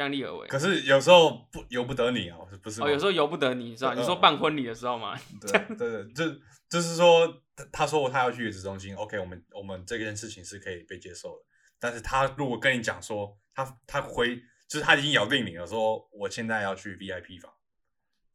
[0.02, 0.48] 量力而为。
[0.48, 2.88] 可是有时候不由不得你啊，不是吗？
[2.88, 3.94] 哦，有时候由不得你，是吧？
[3.94, 6.26] 你说办婚礼的时候嘛，对对对，就
[6.70, 11.46] 就是说，他他说他要去月子中心，OK，我们我们这件事情是可以被接受的。
[11.80, 14.36] 但是他如果跟你讲说，他他回
[14.68, 17.52] 就是他已经咬定你了，说我现在要去 VIP 房，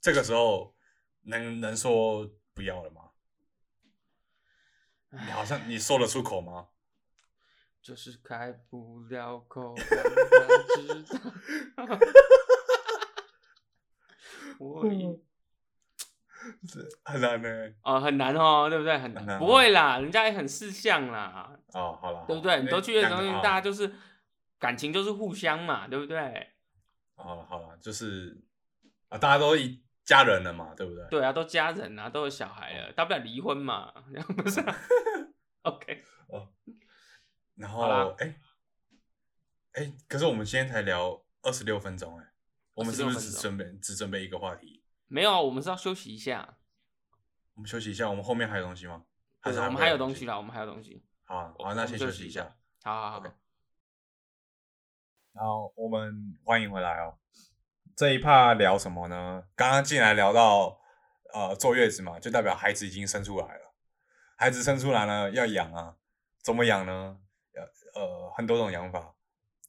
[0.01, 0.75] 这个时候
[1.23, 3.03] 能能说不要了吗？
[5.11, 6.67] 你好像你说得出口吗？
[7.87, 11.17] 就是开不了口，知道。
[14.59, 15.07] 我一
[17.05, 17.49] 很难呢。
[17.83, 18.99] 哦，很难哦，对不对？
[18.99, 22.61] 很难，不会啦，人家也很识相啦，哦，好了，对不对？
[22.61, 23.93] 你都去月子中心，那大家就是
[24.59, 26.55] 感情就是互相嘛，对不对？
[27.15, 28.37] 好了好了，就是
[29.11, 31.07] 啊，大家都一家人了嘛，对不对？
[31.09, 33.93] 对啊，都家人啊，都有小孩了，大不了离婚嘛，
[34.37, 34.77] 不是啊
[35.63, 36.03] ？OK，
[37.57, 38.35] 然后哎
[39.73, 42.33] 哎，可是我们今天才聊二十六分钟哎，
[42.75, 44.83] 我们是不是只准备只准备一个话题？
[45.07, 46.59] 没有啊，我们是要休息一下，
[47.55, 49.05] 我们休息一下，我们后面还有东西吗？
[49.41, 50.27] 还对，是我们还有东西。
[50.27, 51.05] 啦，我们还有东西。
[51.25, 52.57] 好好，那先休息一下。
[52.83, 53.37] 好好好
[55.35, 57.19] 后我们欢迎回来哦。
[57.95, 59.45] 这一趴聊什么呢？
[59.55, 60.81] 刚刚进来聊到
[61.33, 63.75] 呃坐月子嘛，就代表孩子已经生出来了。
[64.37, 65.97] 孩子生出来呢，要养啊，
[66.43, 67.21] 怎么养呢？
[67.57, 69.17] 呃呃，很多种养法。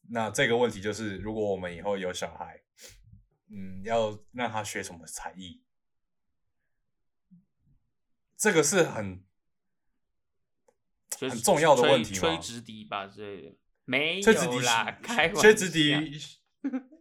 [0.10, 2.62] 那这个问题就是，如果我们以后有小孩，
[3.50, 5.64] 嗯，要让他学什么才艺？
[8.38, 9.26] 这个是很
[11.20, 15.42] 很重要的问题吹嘛吹直笛吧之类的，没有啦，开玩笑。
[15.42, 16.20] 吹直笛，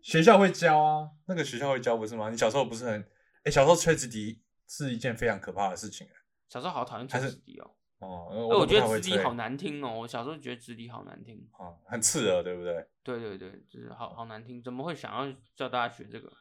[0.03, 2.31] 学校会教啊，那个学校会教不是吗？
[2.31, 3.09] 你小时候不是很，
[3.43, 6.09] 哎、小时候吹直笛是一件非常可怕的事情
[6.49, 8.29] 小时候好讨厌吹直笛哦，哦。
[8.31, 11.49] 哎，我我觉得直笛好难听哦，我小时候觉得直笛好难听。
[11.59, 12.87] 哦，很刺耳，对不对？
[13.03, 16.33] 对对对，就是好好难听，怎么会想要叫大家学这个？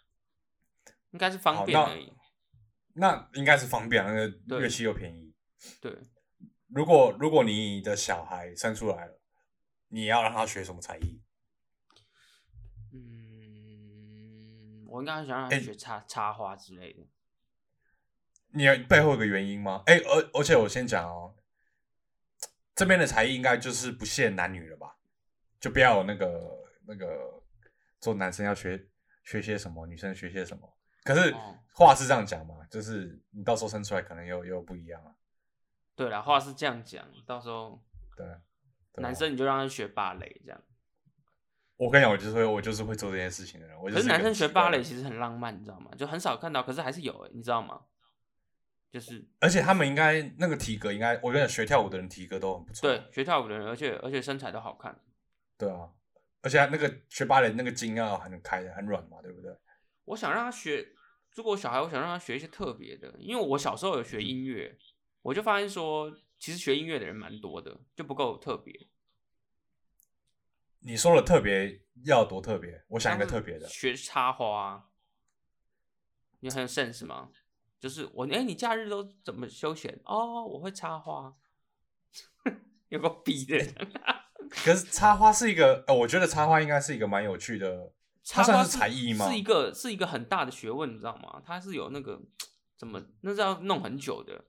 [1.11, 2.11] 应该是方便而已。
[2.97, 5.33] 那应该是方便，那个对乐器又便宜。
[5.81, 5.97] 对，
[6.67, 9.19] 如果如果你的小孩生出来了，
[9.89, 11.21] 你要让他学什么才艺？
[12.93, 17.05] 嗯，我应该很想让他哎学插插花之类的。
[18.51, 19.83] 你有背后有个原因吗？
[19.85, 21.35] 哎、而而且我先讲哦，
[22.75, 24.95] 这边的才艺应该就是不限男女了吧？
[25.59, 27.41] 就不要有那个那个
[27.99, 28.87] 做男生要学
[29.23, 30.77] 学些什么，女生学些什么。
[31.03, 35.15] 可是哦话是这样讲嘛，就是你到时候生出来可能又又不一样啊。
[35.95, 37.81] 对啦，话是这样讲，到时候
[38.15, 38.25] 对，
[38.93, 40.61] 对男啊生你就让他学芭蕾这样。
[41.77, 43.77] 我跟你讲，我就是会我就是会做这件事情的人。
[43.81, 45.91] 可是男生学芭蕾其实很浪漫，你知道吗？
[45.97, 47.81] 就很少看到，可是还是有、欸，你知道吗？
[48.95, 52.89] 就是而且他们应该那个体格应该，我觉得学跳舞的人体格都很不错。
[52.89, 54.97] 对学跳舞的人，而且而且身材都好看。
[55.57, 55.91] 对啊，
[56.41, 59.53] 而且那个学芭蕾那个筋要很开的，很软嘛，对不对？
[60.05, 60.93] 我想让他学，
[61.31, 64.77] 如果小孩，我想让他学一些特别的，因为我小时候有学音乐，
[65.23, 68.87] 我就发现说，其实学音乐的人蛮多的，就不够特别。
[70.79, 72.85] 你说的特别要多特别？
[72.87, 74.89] 我想一个特别的，学插花，
[76.39, 77.31] 你很有 sense 吗？
[77.85, 79.95] 就是我，哎、你假日都怎么休闲？
[80.05, 81.31] 哦，我会插花，
[82.89, 83.63] 有个逼的。
[84.49, 87.93] 可是插花是一个，呃，我觉得插花应该是一个蛮有趣的，
[88.23, 89.29] 插花是才艺吗？
[89.29, 91.39] 是一个是一个很大的学问，你知道吗？
[91.45, 92.19] 它是有那个
[92.75, 94.45] 怎么那是要弄很久的，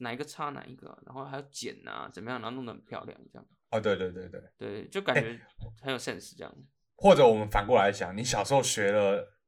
[0.00, 5.40] 哪一个插哪一个，然后还要剪啊，怎么样，然后弄得很漂亮，这样哦，对对对对，对，就感觉
[5.80, 6.54] 很有 sense 这样。
[6.96, 9.38] 或者我们反过来想，你小时候学了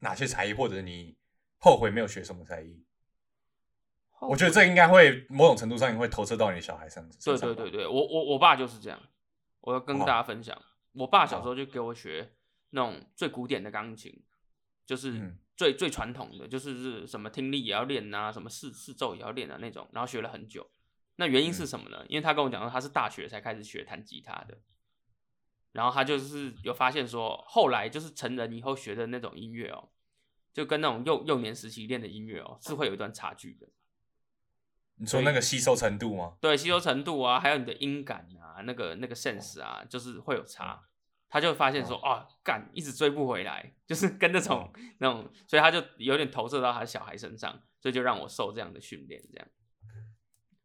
[0.00, 1.16] 哪些才艺，或者你
[1.64, 2.84] 后悔没有学什么才艺？
[4.20, 7.38] 我觉得这应该会某种程度上会投射到你小孩身上。
[7.38, 7.38] 对。
[7.38, 9.00] 对对对，我我我爸就是这样，
[9.60, 10.60] 我要跟哦大家分享，
[10.92, 12.34] 我爸小时候就给我学
[12.70, 14.22] 那种最古典的钢琴，
[14.84, 15.38] 就是嗯。
[15.56, 20.68] 最、最传统的，就是是什么听力也要练啊，什么四四奏也要练啊那种，然后学了很久。
[21.14, 22.04] 那原因是嗯什么呢？
[22.08, 24.58] 因为他跟我讲说他是大学才开始学弹吉他的，
[25.70, 29.90] 然后他就是有发现说，后来就是成人以后学的那种音乐哦，
[30.54, 33.66] 就跟那种幼幼年时期练的音乐哦，是会有一段差距的。
[34.96, 36.36] 你说那个吸收程度吗？
[36.40, 40.84] 对，吸收程度啊，还有你的音感啊，那个那个 sense 啊，就是会有差。
[41.28, 49.48] 他就发现说，啊，干，一直追不回来，就是跟那种那种，所以他就有点投射到他小孩身上，所以就让我受这样的训练，这样。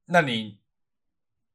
[0.06, 0.60] 那你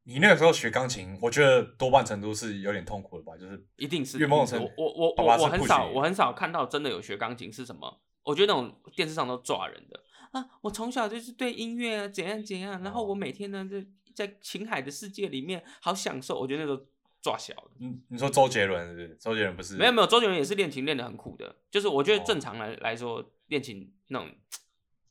[0.03, 3.37] 你那个时候学钢琴，我觉得多半程度是有点痛苦的吧？
[3.37, 10.01] 就是一定是因为某种程度，我我我我很少我很少看到真的有学钢琴是什么，我觉得那种电视上都抓人的
[10.33, 10.45] 啊。
[10.61, 16.87] 我从小就是对音乐啊怎样怎样，然后我每天呢在在琴海的世界里面好享受，我觉得那种。
[17.25, 19.17] 抓小的，嗯，你说周杰伦是不是？
[19.19, 19.79] 周杰伦不是？
[19.79, 21.57] 没有没有，周杰伦也是练琴练的很苦的。
[21.71, 24.31] 就是我觉得正常来来说，练琴那种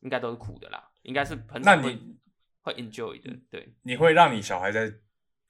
[0.01, 2.15] 应该都是苦的啦，应该是很那你
[2.61, 3.73] 会 enjoy 的，对。
[3.81, 4.93] 你会让你小孩再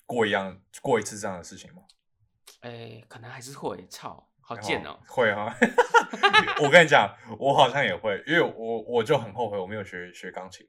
[0.05, 1.81] 过一样过一次这样的事情吗？
[2.61, 3.85] 哎，可能还是会。
[3.89, 4.99] 操，好贱哦！
[5.07, 5.55] 会哈，
[6.61, 10.67] 我跟你讲，我好像也会，因为我我就很后悔我没有学学钢琴。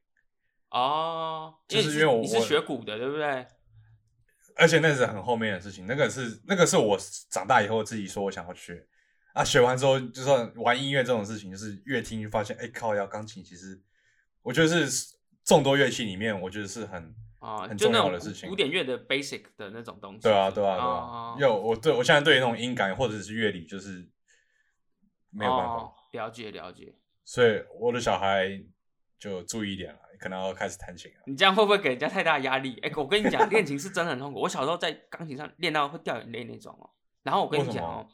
[0.70, 3.46] 哦，就是因为我你是学鼓的，对不对？
[4.56, 6.96] 而且那是很后面的事情，那个是那个是我
[7.28, 8.86] 长大以后自己说我想要学
[9.32, 13.80] 啊，学完之后就算玩音乐这种事情，就是越听就发现，哎靠，要钢琴其实
[14.42, 17.12] 我觉得是众多乐器里面，我觉得是很
[17.44, 20.20] 啊很重要的事情，古典乐的 basic 的那种东西。
[20.20, 21.36] 对啊，对啊，对啊。
[21.38, 24.08] 有我对我现在对那种音感或者是乐理就是
[25.30, 28.62] 没有办法了解了解，所以我的小孩
[29.18, 30.00] 就注意一点了。
[30.16, 31.18] 可能要开始弹琴了。
[31.26, 32.78] 你这样会不会给人家太大压力？
[32.80, 34.40] 哎，我跟你讲，练琴是真的很痛苦。
[34.40, 36.88] 我小时候在钢琴上练到会掉眼泪那种哦。
[37.24, 38.08] 然后我跟你讲哦，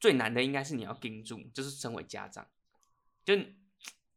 [0.00, 2.46] 最难的应该是你要盯住，就是身为家长，
[3.22, 3.34] 就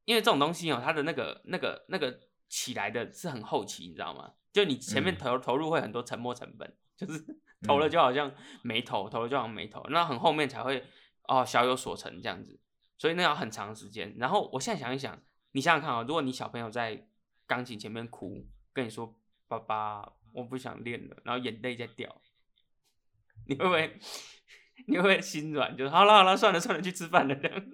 [0.06, 2.18] 因为这种东西哦，它的那个、那个、那个
[2.50, 4.34] 起来的是很后期，你知道吗？
[4.52, 7.24] 就你前面投投入会很多沉没成本，就是
[7.64, 8.30] 投了就好像
[8.64, 10.84] 没投，投了就好像没投，那很后面才会
[11.28, 12.60] 哦小有所成这样子。
[12.98, 14.14] 所以那要很长时间。
[14.18, 15.18] 然后我现在想一想，
[15.54, 17.08] 你想想看啊，如果你小朋友在
[17.48, 19.16] 钢琴前面哭，跟你说
[19.48, 22.22] ：“爸爸，我不想练了。”然后眼泪在掉，
[23.48, 24.00] 你会不会？
[24.88, 25.78] 你会不会心软？
[25.78, 27.66] 就好了好了，算了算了，去吃饭了这样。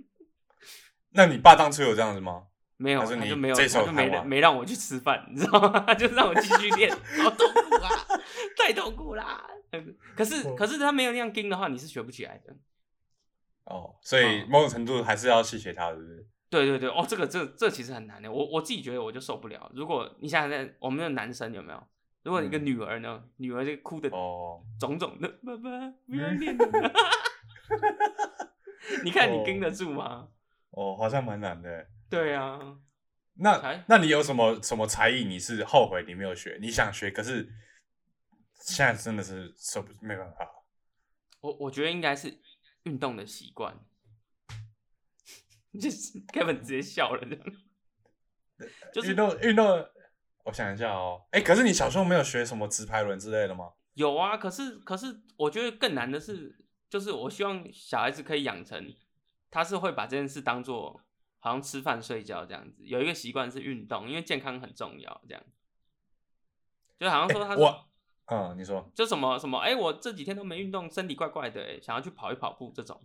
[1.12, 2.48] 那你爸当初有这样子吗？
[2.78, 5.94] 没有，他就没有，他就没没让我去吃饭，你知道吗？
[5.96, 7.90] 就让我继续练，好痛苦啊，
[8.58, 9.46] 太痛苦啦。
[10.16, 12.56] 可是可是他没有那样盯的话，你是学不起来的。
[13.66, 16.26] 哦，所以某种程度还是要去学他，是不是？
[16.50, 19.72] 对对对，哦，这个这这其实很难的，我我自己觉得我就受不了。
[19.74, 21.84] 如果你想想，我们的男生有没有？
[22.24, 24.10] 如果一个女儿呢，女儿就哭的
[24.80, 26.92] 肿肿的，爸爸不要 练了，
[29.04, 30.28] 你看你跟得住吗？
[30.72, 31.88] 哦，好像蛮难的。
[32.16, 32.60] 对啊，
[33.34, 35.26] 那那你有什么什么才艺？
[35.26, 36.58] 你是后悔你没有学？
[36.62, 37.48] 你想学，可是
[38.54, 40.50] 现在真的是受不没办法。
[41.42, 42.42] 我我觉得应该是
[42.84, 43.78] 运动的习惯。
[45.80, 47.46] 就是 Kevin 直接笑了，这样。
[48.94, 49.86] 就是运动运动，
[50.46, 51.26] 我想一下哦。
[51.32, 53.74] 哎，可是你小时候没有学什么直排轮之类的吗？
[53.96, 58.96] 有啊，可是可是我觉得更难的是，就是我希望小孩子可以养成，
[59.52, 61.02] 他是会把这件事当做
[61.46, 65.44] 好像吃饭睡觉这样子，有一个习惯是运动，因为健康很重要，这样。
[67.00, 67.86] 就好像说他我，
[68.26, 69.60] 嗯，你说就什么什么？
[69.60, 73.00] 哎，我这几天都没运动，身体怪怪的，想要去跑一跑步这种。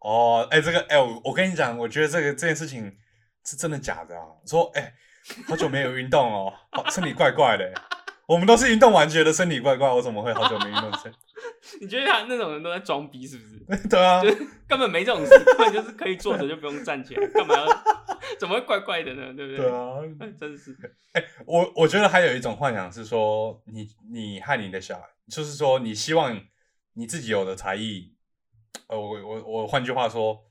[0.00, 2.98] 哦，哎，这个，哎，我我跟你讲，我觉得这个这件事情
[3.46, 4.26] 是真的假的啊？
[4.46, 4.92] 说，哎，
[5.48, 6.52] 好久没有运动哦，
[6.90, 7.72] 身体怪怪的。
[8.26, 10.90] 我们都是运动完觉得身体怪怪，我怎么会好久没运动？
[11.80, 13.88] 你觉得他那种人都在装逼是不是？
[13.88, 14.20] 对啊，
[14.68, 17.66] 根本没这种事，根本就是可以坐着就不用站起来，干嘛要？
[18.38, 19.32] 怎么会怪怪的呢？
[19.34, 19.56] 对不对？
[19.58, 19.98] 对啊，
[20.40, 20.76] 真是。
[21.12, 26.40] 哎，我我觉得还有一种幻想是说，你你和你的小孩，就是说你希望
[26.94, 28.14] 你自己有的才艺。
[28.88, 30.50] 呃，我我我换句话说，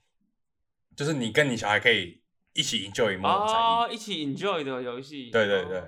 [0.96, 2.22] 就是你跟你小孩可以
[2.54, 5.30] 一起 enjoy 某种才艺，一起 enjoy 的游戏。
[5.30, 5.84] 对对对，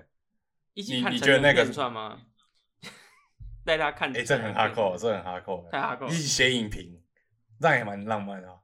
[0.73, 2.19] 一起看你觉得那个算吗？
[3.65, 6.07] 带他看，哎，这很哈扣，这很哈扣，太哈扣。
[6.07, 7.01] 一起写影评，
[7.59, 8.59] 那也蛮浪漫的。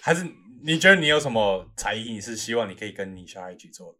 [0.00, 0.24] 还是
[0.62, 3.98] 你觉得你有什么才艺，你是希望你可以跟你小孩一起做的？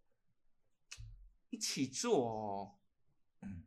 [1.50, 2.78] 一起做，
[3.42, 3.64] 嗯，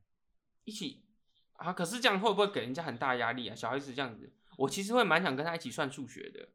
[0.63, 1.05] 一起
[1.53, 1.71] 啊？
[1.71, 3.55] 可是这样会不会给人家很大压力啊？
[3.55, 4.33] 小孩子这样子。
[4.57, 6.49] 我其实会蛮想跟他一起算数学的，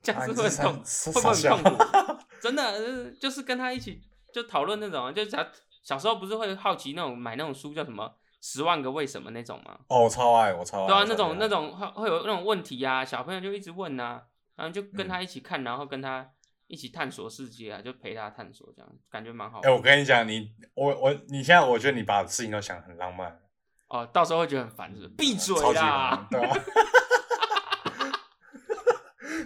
[0.00, 2.24] 这样子会痛，会不会很痛苦？
[2.40, 4.00] 真的，就是跟他一起
[4.32, 5.44] 就讨论那种，就小
[5.82, 8.04] 小时候不是会好奇那种买那种书叫什么
[8.40, 9.78] 《十万个为什么》那种吗？
[9.88, 10.86] 哦，超爱，我超爱。
[10.86, 14.22] 对啊，那种那种会会有那种问题啊，小朋友就一直问啊，
[14.56, 16.30] 然后就跟他一起看，然后跟他
[16.68, 19.60] 一起探索世界啊，就陪他探索，这样感觉蛮好。
[19.60, 23.40] 哎，我跟你讲，你我我你现在我觉得你把事情都想很浪漫。
[23.88, 25.08] 哦，到时候会觉得很烦，是不是？
[25.08, 26.40] 闭嘴超级啦烦！
[26.40, 26.56] 对啊。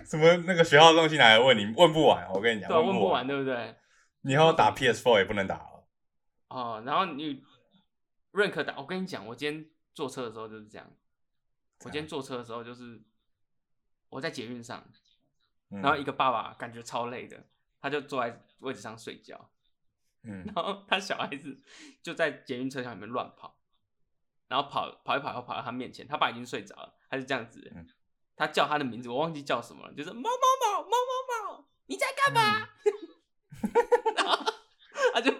[0.05, 2.25] 什么那个学校的东西拿来问你，问不完。
[2.33, 3.75] 我跟你讲，对啊，问不完，，对不对？
[4.21, 5.76] 你以后打 PS4 也不能打了。
[6.49, 7.45] 哦，然后你
[8.33, 10.91] rank 打，我跟你讲，我今天坐车的时候就是这样。
[11.81, 13.03] 我今天坐车的时候就是
[14.09, 14.87] 我在捷运上，
[15.71, 15.81] 嗯。
[15.83, 17.47] 然后一个爸爸感觉超累的，
[17.81, 19.51] 他就坐在位置上睡觉，
[20.23, 20.45] 嗯。
[20.55, 21.61] 然后他小孩子
[22.03, 23.59] 就在捷运车厢里面乱跑，
[24.49, 27.87] 然后跑跑一跑，又跑到他面前，他爸已经睡着了，他是这样子，嗯。
[28.39, 32.69] 他叫他的名字，我忘记叫什么了，就是某某某某某某，你在干嘛？
[34.15, 34.53] 然后
[35.15, 35.33] 他就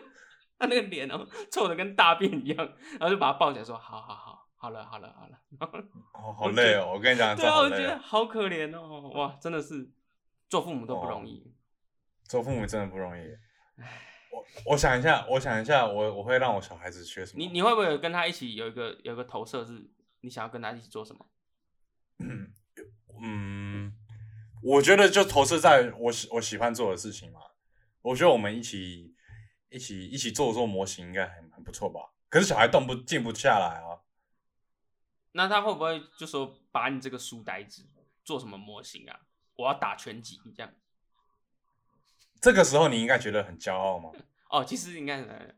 [0.59, 2.59] 他那个脸哦，臭的跟大便一样，
[2.99, 5.39] 然后就把他抱起来说：“好好好，好了好了好了。”
[6.15, 6.93] 哦， 好累哦！
[6.95, 7.77] 我跟你讲，对啊，我觉。
[7.79, 9.91] 得好可怜哦，哇，真的是
[10.49, 11.53] 做父母都不容易。
[12.25, 13.23] 做父母真的不容易。
[14.33, 17.39] 我我想一下，我想一下，我我会让我小孩子学什么？
[17.39, 19.91] 你你会不会有跟他一起有一个有一个投射，是
[20.21, 21.27] 你想要跟他一起做什么？
[23.23, 23.93] 嗯，
[24.63, 27.41] 我觉得就投射在我喜我喜欢做的事情嘛。
[28.03, 29.16] 我觉得我们一起
[29.77, 32.01] 一起一起做做模型应该很很不错吧？
[32.31, 34.01] 可是小孩动不静不下来啊。
[35.33, 37.85] 那他会不会就说把你这个书呆子
[38.25, 39.21] 做什么模型啊？
[39.55, 40.73] 我要打拳击这样？
[42.41, 44.11] 这个时候你应该觉得很骄傲吗？
[44.49, 45.55] 哦，其实应该很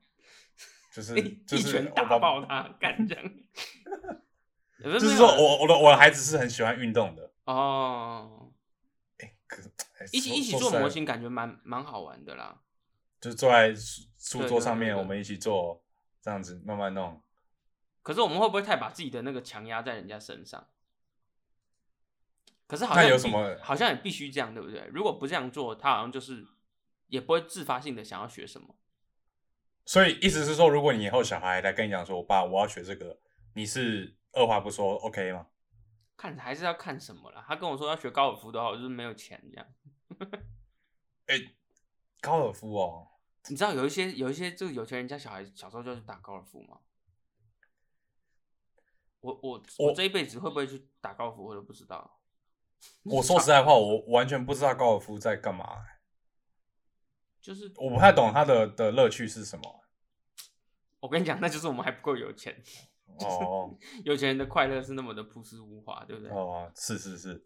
[0.93, 1.15] 就是
[1.47, 3.25] 就是打爆他，干这样。
[4.83, 8.53] 就就是说我我的我的孩子是很喜欢运动的，哦，
[9.47, 9.63] 可
[10.13, 12.61] 一起一起做模型，感觉蛮蛮好玩的啦。
[13.21, 15.83] 就坐在书桌上面，我们一起做，
[16.21, 17.23] 这样子慢慢弄。
[18.03, 20.69] 可是我们会不会太把自己的那个强压在人家身上？
[22.67, 24.87] 可是好像有什么好像也必须这样，对不对？
[24.93, 26.47] 如果不这样做，他好像就是
[27.07, 28.77] 也不会自发性的想要学什么。
[29.87, 33.19] 所以意思是说，如果你以后小孩来跟你讲说，我爸我要学这个，
[33.55, 35.47] 你是二话不说 OK 吗？
[36.17, 37.43] 看还是要看什么啦。
[37.49, 39.67] 他跟我说要学高尔夫的话，我就是没有钱这样。
[42.21, 43.09] 高尔夫哦，
[43.49, 46.79] 你知道有一些有一些这个有钱人家小孩小时候就去打高尔夫吗？
[49.21, 52.21] 我我我我这一辈子会不会去打高尔夫，我都不知道。
[53.03, 55.85] 我说实在话，我完全不知道高尔夫在干嘛、
[57.41, 59.85] 就是我不太懂他的的乐趣是什么。
[61.01, 62.63] 我跟你讲，那就是我们还不够有钱。
[63.21, 66.31] 哦 有钱人的快乐是那么的朴实无华，对不对？
[66.31, 67.45] 哦，是是是。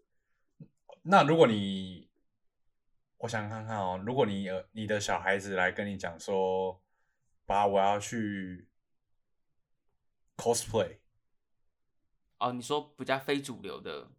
[1.01, 2.07] 那如果你，
[3.23, 6.83] 我想看看哦，如果你呃你的小孩子来跟你讲说，
[7.45, 8.67] 爸，我要去
[10.35, 10.97] cosplay，
[12.37, 14.09] 哦，你说比较非主流的，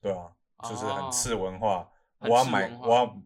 [0.00, 1.92] 对啊，就是哦很次文化。
[2.18, 3.22] 很我要买，我要，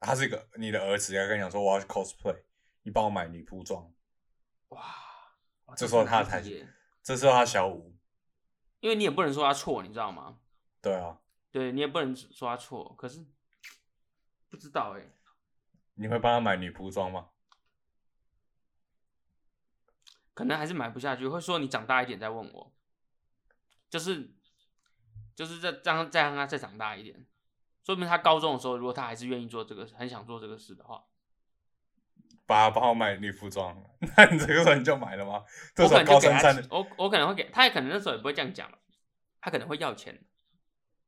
[0.00, 2.42] 他是一个你的儿子，要跟你讲说我要去 cosplay，
[2.82, 3.88] 你帮我买女仆装。
[4.70, 4.82] 哇，
[5.76, 6.42] 这时候他才
[7.04, 7.96] 这时候他小五，
[8.80, 10.40] 因为你也不能说他错，你知道吗？
[10.80, 11.20] 对啊，
[11.52, 13.24] 对你也不能说他错，可是
[14.52, 15.02] 不知道哎，
[15.94, 17.30] 你会帮他买女仆装吗？
[20.34, 22.74] 可能还是买不下去，会说你长大一点再问我，
[23.88, 24.34] 就是
[25.34, 27.24] 就是再让再让他再长大一点，
[27.82, 31.02] 说明他高中的时候，如果他还是愿意做这个，很想做这个事的话，
[32.44, 33.82] 爸，帮我买女服装。
[34.18, 35.42] 那你这个时候你就买了吗？
[35.74, 38.78] 这我时候高三三钱，我我可能会给他，也可能那时候也不会这样讲了，
[39.40, 40.22] 他可能会要钱，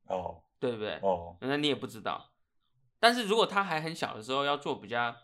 [0.06, 0.98] 哦对不对？
[1.02, 2.33] 哦，那你也不知道。
[3.04, 5.14] 但是如果他还很小的时候要做比较，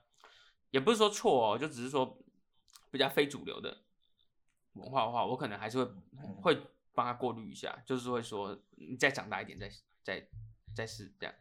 [0.71, 2.19] 也不是说错哦，就只是说
[2.91, 3.75] 比较非主流的
[4.75, 5.91] 文化的话，我可能还是会
[6.43, 6.63] 会
[6.93, 9.71] 帮他过滤一下，就是会说你再长大一点再
[10.03, 10.29] 再
[10.77, 11.35] 再试这样。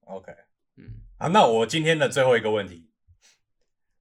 [0.00, 0.30] OK，
[0.76, 2.90] 嗯，好，那我今天的最后一个问题，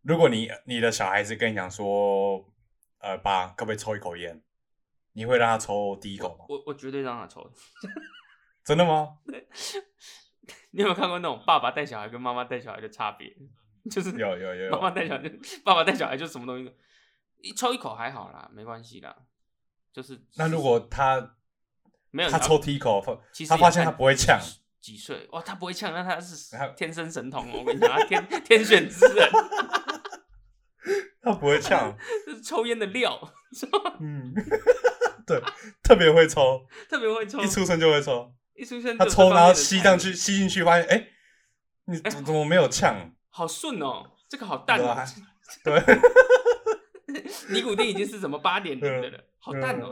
[0.02, 2.54] 如果你你的小孩子跟你讲说，
[2.98, 4.44] 呃，爸，可不可以抽一口烟？
[5.14, 6.44] 你会让他抽第一口吗？
[6.50, 7.50] 我我绝对让他抽。
[8.66, 9.20] 真的吗？
[10.72, 13.36] 你有没有看过那种爸爸带小孩跟妈妈带小孩的差别？
[13.91, 15.24] 就是有有有 妈妈，带小孩，
[15.64, 16.72] 爸爸带小孩就什么东西，
[17.41, 19.16] 一抽一口还好啦，没关系啦。
[19.93, 21.36] 就是那如果他
[22.12, 24.39] 没有他抽第一口，发其实他发现他不会呛，
[24.82, 27.60] 几岁哇，他不会呛，那他是天生神童哦！
[27.60, 29.30] 我跟你讲，他天天选之人，
[31.22, 31.95] 他不会呛，
[32.26, 33.20] 这是抽烟的料，
[34.00, 34.34] 嗯，
[35.26, 35.41] 对，
[35.84, 41.08] 特别会抽，特别会抽，一出生就会抽，一出生他抽然后吸上去，吸进去发现，哎，
[41.86, 43.14] 你怎怎么没有呛？
[43.30, 44.97] 好顺哦，这个好淡哦
[45.64, 45.80] 对
[47.49, 49.91] 尼古丁已经是什么八点零的了，好淡哦。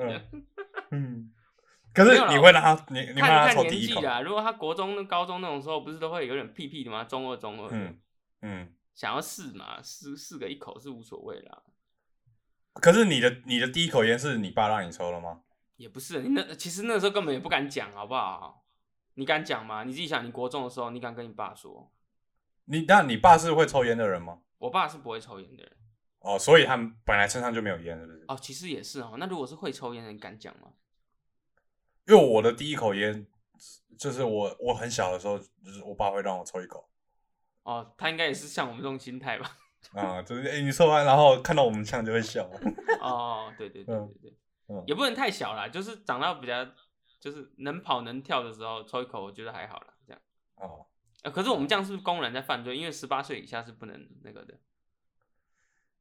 [0.91, 1.31] 嗯
[1.93, 7.05] 可是你会让他，你你会看让他抽第一口，年纪啦，如果他国中、高中那种时候，不是都会有点屁屁的吗？
[7.05, 7.97] 中二、中二，嗯
[8.41, 11.61] 嗯，想要试嘛，试试个一口是无所谓啦。
[12.73, 15.39] 可是你的你的第一口烟是你爸让你抽的吗？
[15.77, 18.65] 也不是，你那其实那时候根本也不敢讲，好不好？
[19.15, 19.83] 你敢讲吗？
[19.83, 21.91] 你自己想，你国中的时候，你敢跟你爸说？
[22.65, 24.39] 你那你爸是会抽烟的人吗？
[24.57, 25.71] 我爸是不会抽烟的人。
[26.19, 28.25] 哦，所以他们本来身上就没有烟，是不是？
[28.27, 29.15] 哦，其实也是哦。
[29.19, 30.73] 那如果是会抽烟的，人敢讲吗？
[32.07, 33.25] 因为我的第一口烟
[33.97, 36.89] 就是我我很小的时候，就是我爸会让我抽一口。
[37.63, 39.57] 哦，他应该也是像我们这种心态吧？
[39.93, 42.49] 啊，就是哎、你抽完然后看到我们呛就会笑。
[43.01, 44.37] 哦，对对对嗯对对，嗯
[44.87, 46.65] 也不能太小啦，就是长到比较
[47.19, 49.87] 就是能跑能跳的时候抽一口，我觉得还好啦。
[50.05, 50.21] 这样。
[50.55, 50.85] 哦，
[51.23, 52.77] 呃，可是我们这样是不是公然在犯罪？
[52.77, 54.53] 因为十八岁以下是不能那个的，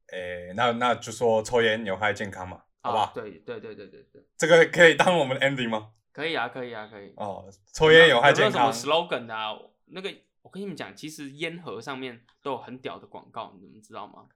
[0.07, 3.03] 哎、那那就说抽烟有害健康嘛，好不好？
[3.05, 5.91] 啊对对对对对对，这个可以当我们的 ending 吗？
[6.11, 7.13] 可以啊，可以啊，可以。
[7.17, 9.07] 哦，抽烟有害有没有什么健康。
[9.07, 9.51] slogan 的啊？
[9.87, 14.27] 那个我跟你们讲，其实烟盒上面都有很屌的广告，你们知道吗？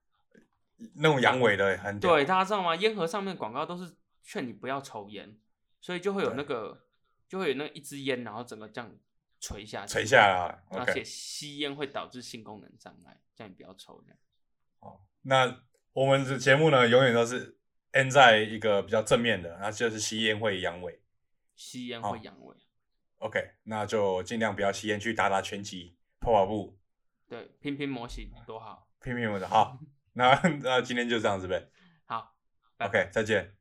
[0.95, 2.75] 那种阳痿的很屌对，大家知道吗？
[2.75, 3.95] 烟盒上面广告都是
[4.29, 5.39] 劝你不要抽烟，
[5.81, 6.85] 所以就会有那个
[7.27, 8.95] 就会有那一支烟，然后整个这样
[9.39, 10.63] 垂下去，垂下来。
[10.69, 14.17] 而且吸烟会导致性功能障碍，叫你不要抽这样。
[14.81, 15.63] 哦，那
[15.93, 17.57] 我们的节目呢，永远都是
[17.93, 20.99] end 在一个比较正面的，那就是吸烟会阳痿。
[21.55, 22.55] 吸烟好会阳痿
[23.17, 26.77] ，OK，那就尽量不要吸烟，去打打拳击、跑跑步，
[27.27, 28.87] 对，拼拼模型多好。
[29.01, 29.47] 拼拼模型。
[29.47, 29.79] 好，
[30.13, 31.67] 那 那今天就这样子呗。
[32.05, 32.35] 好
[32.77, 33.58] ，OK，再见。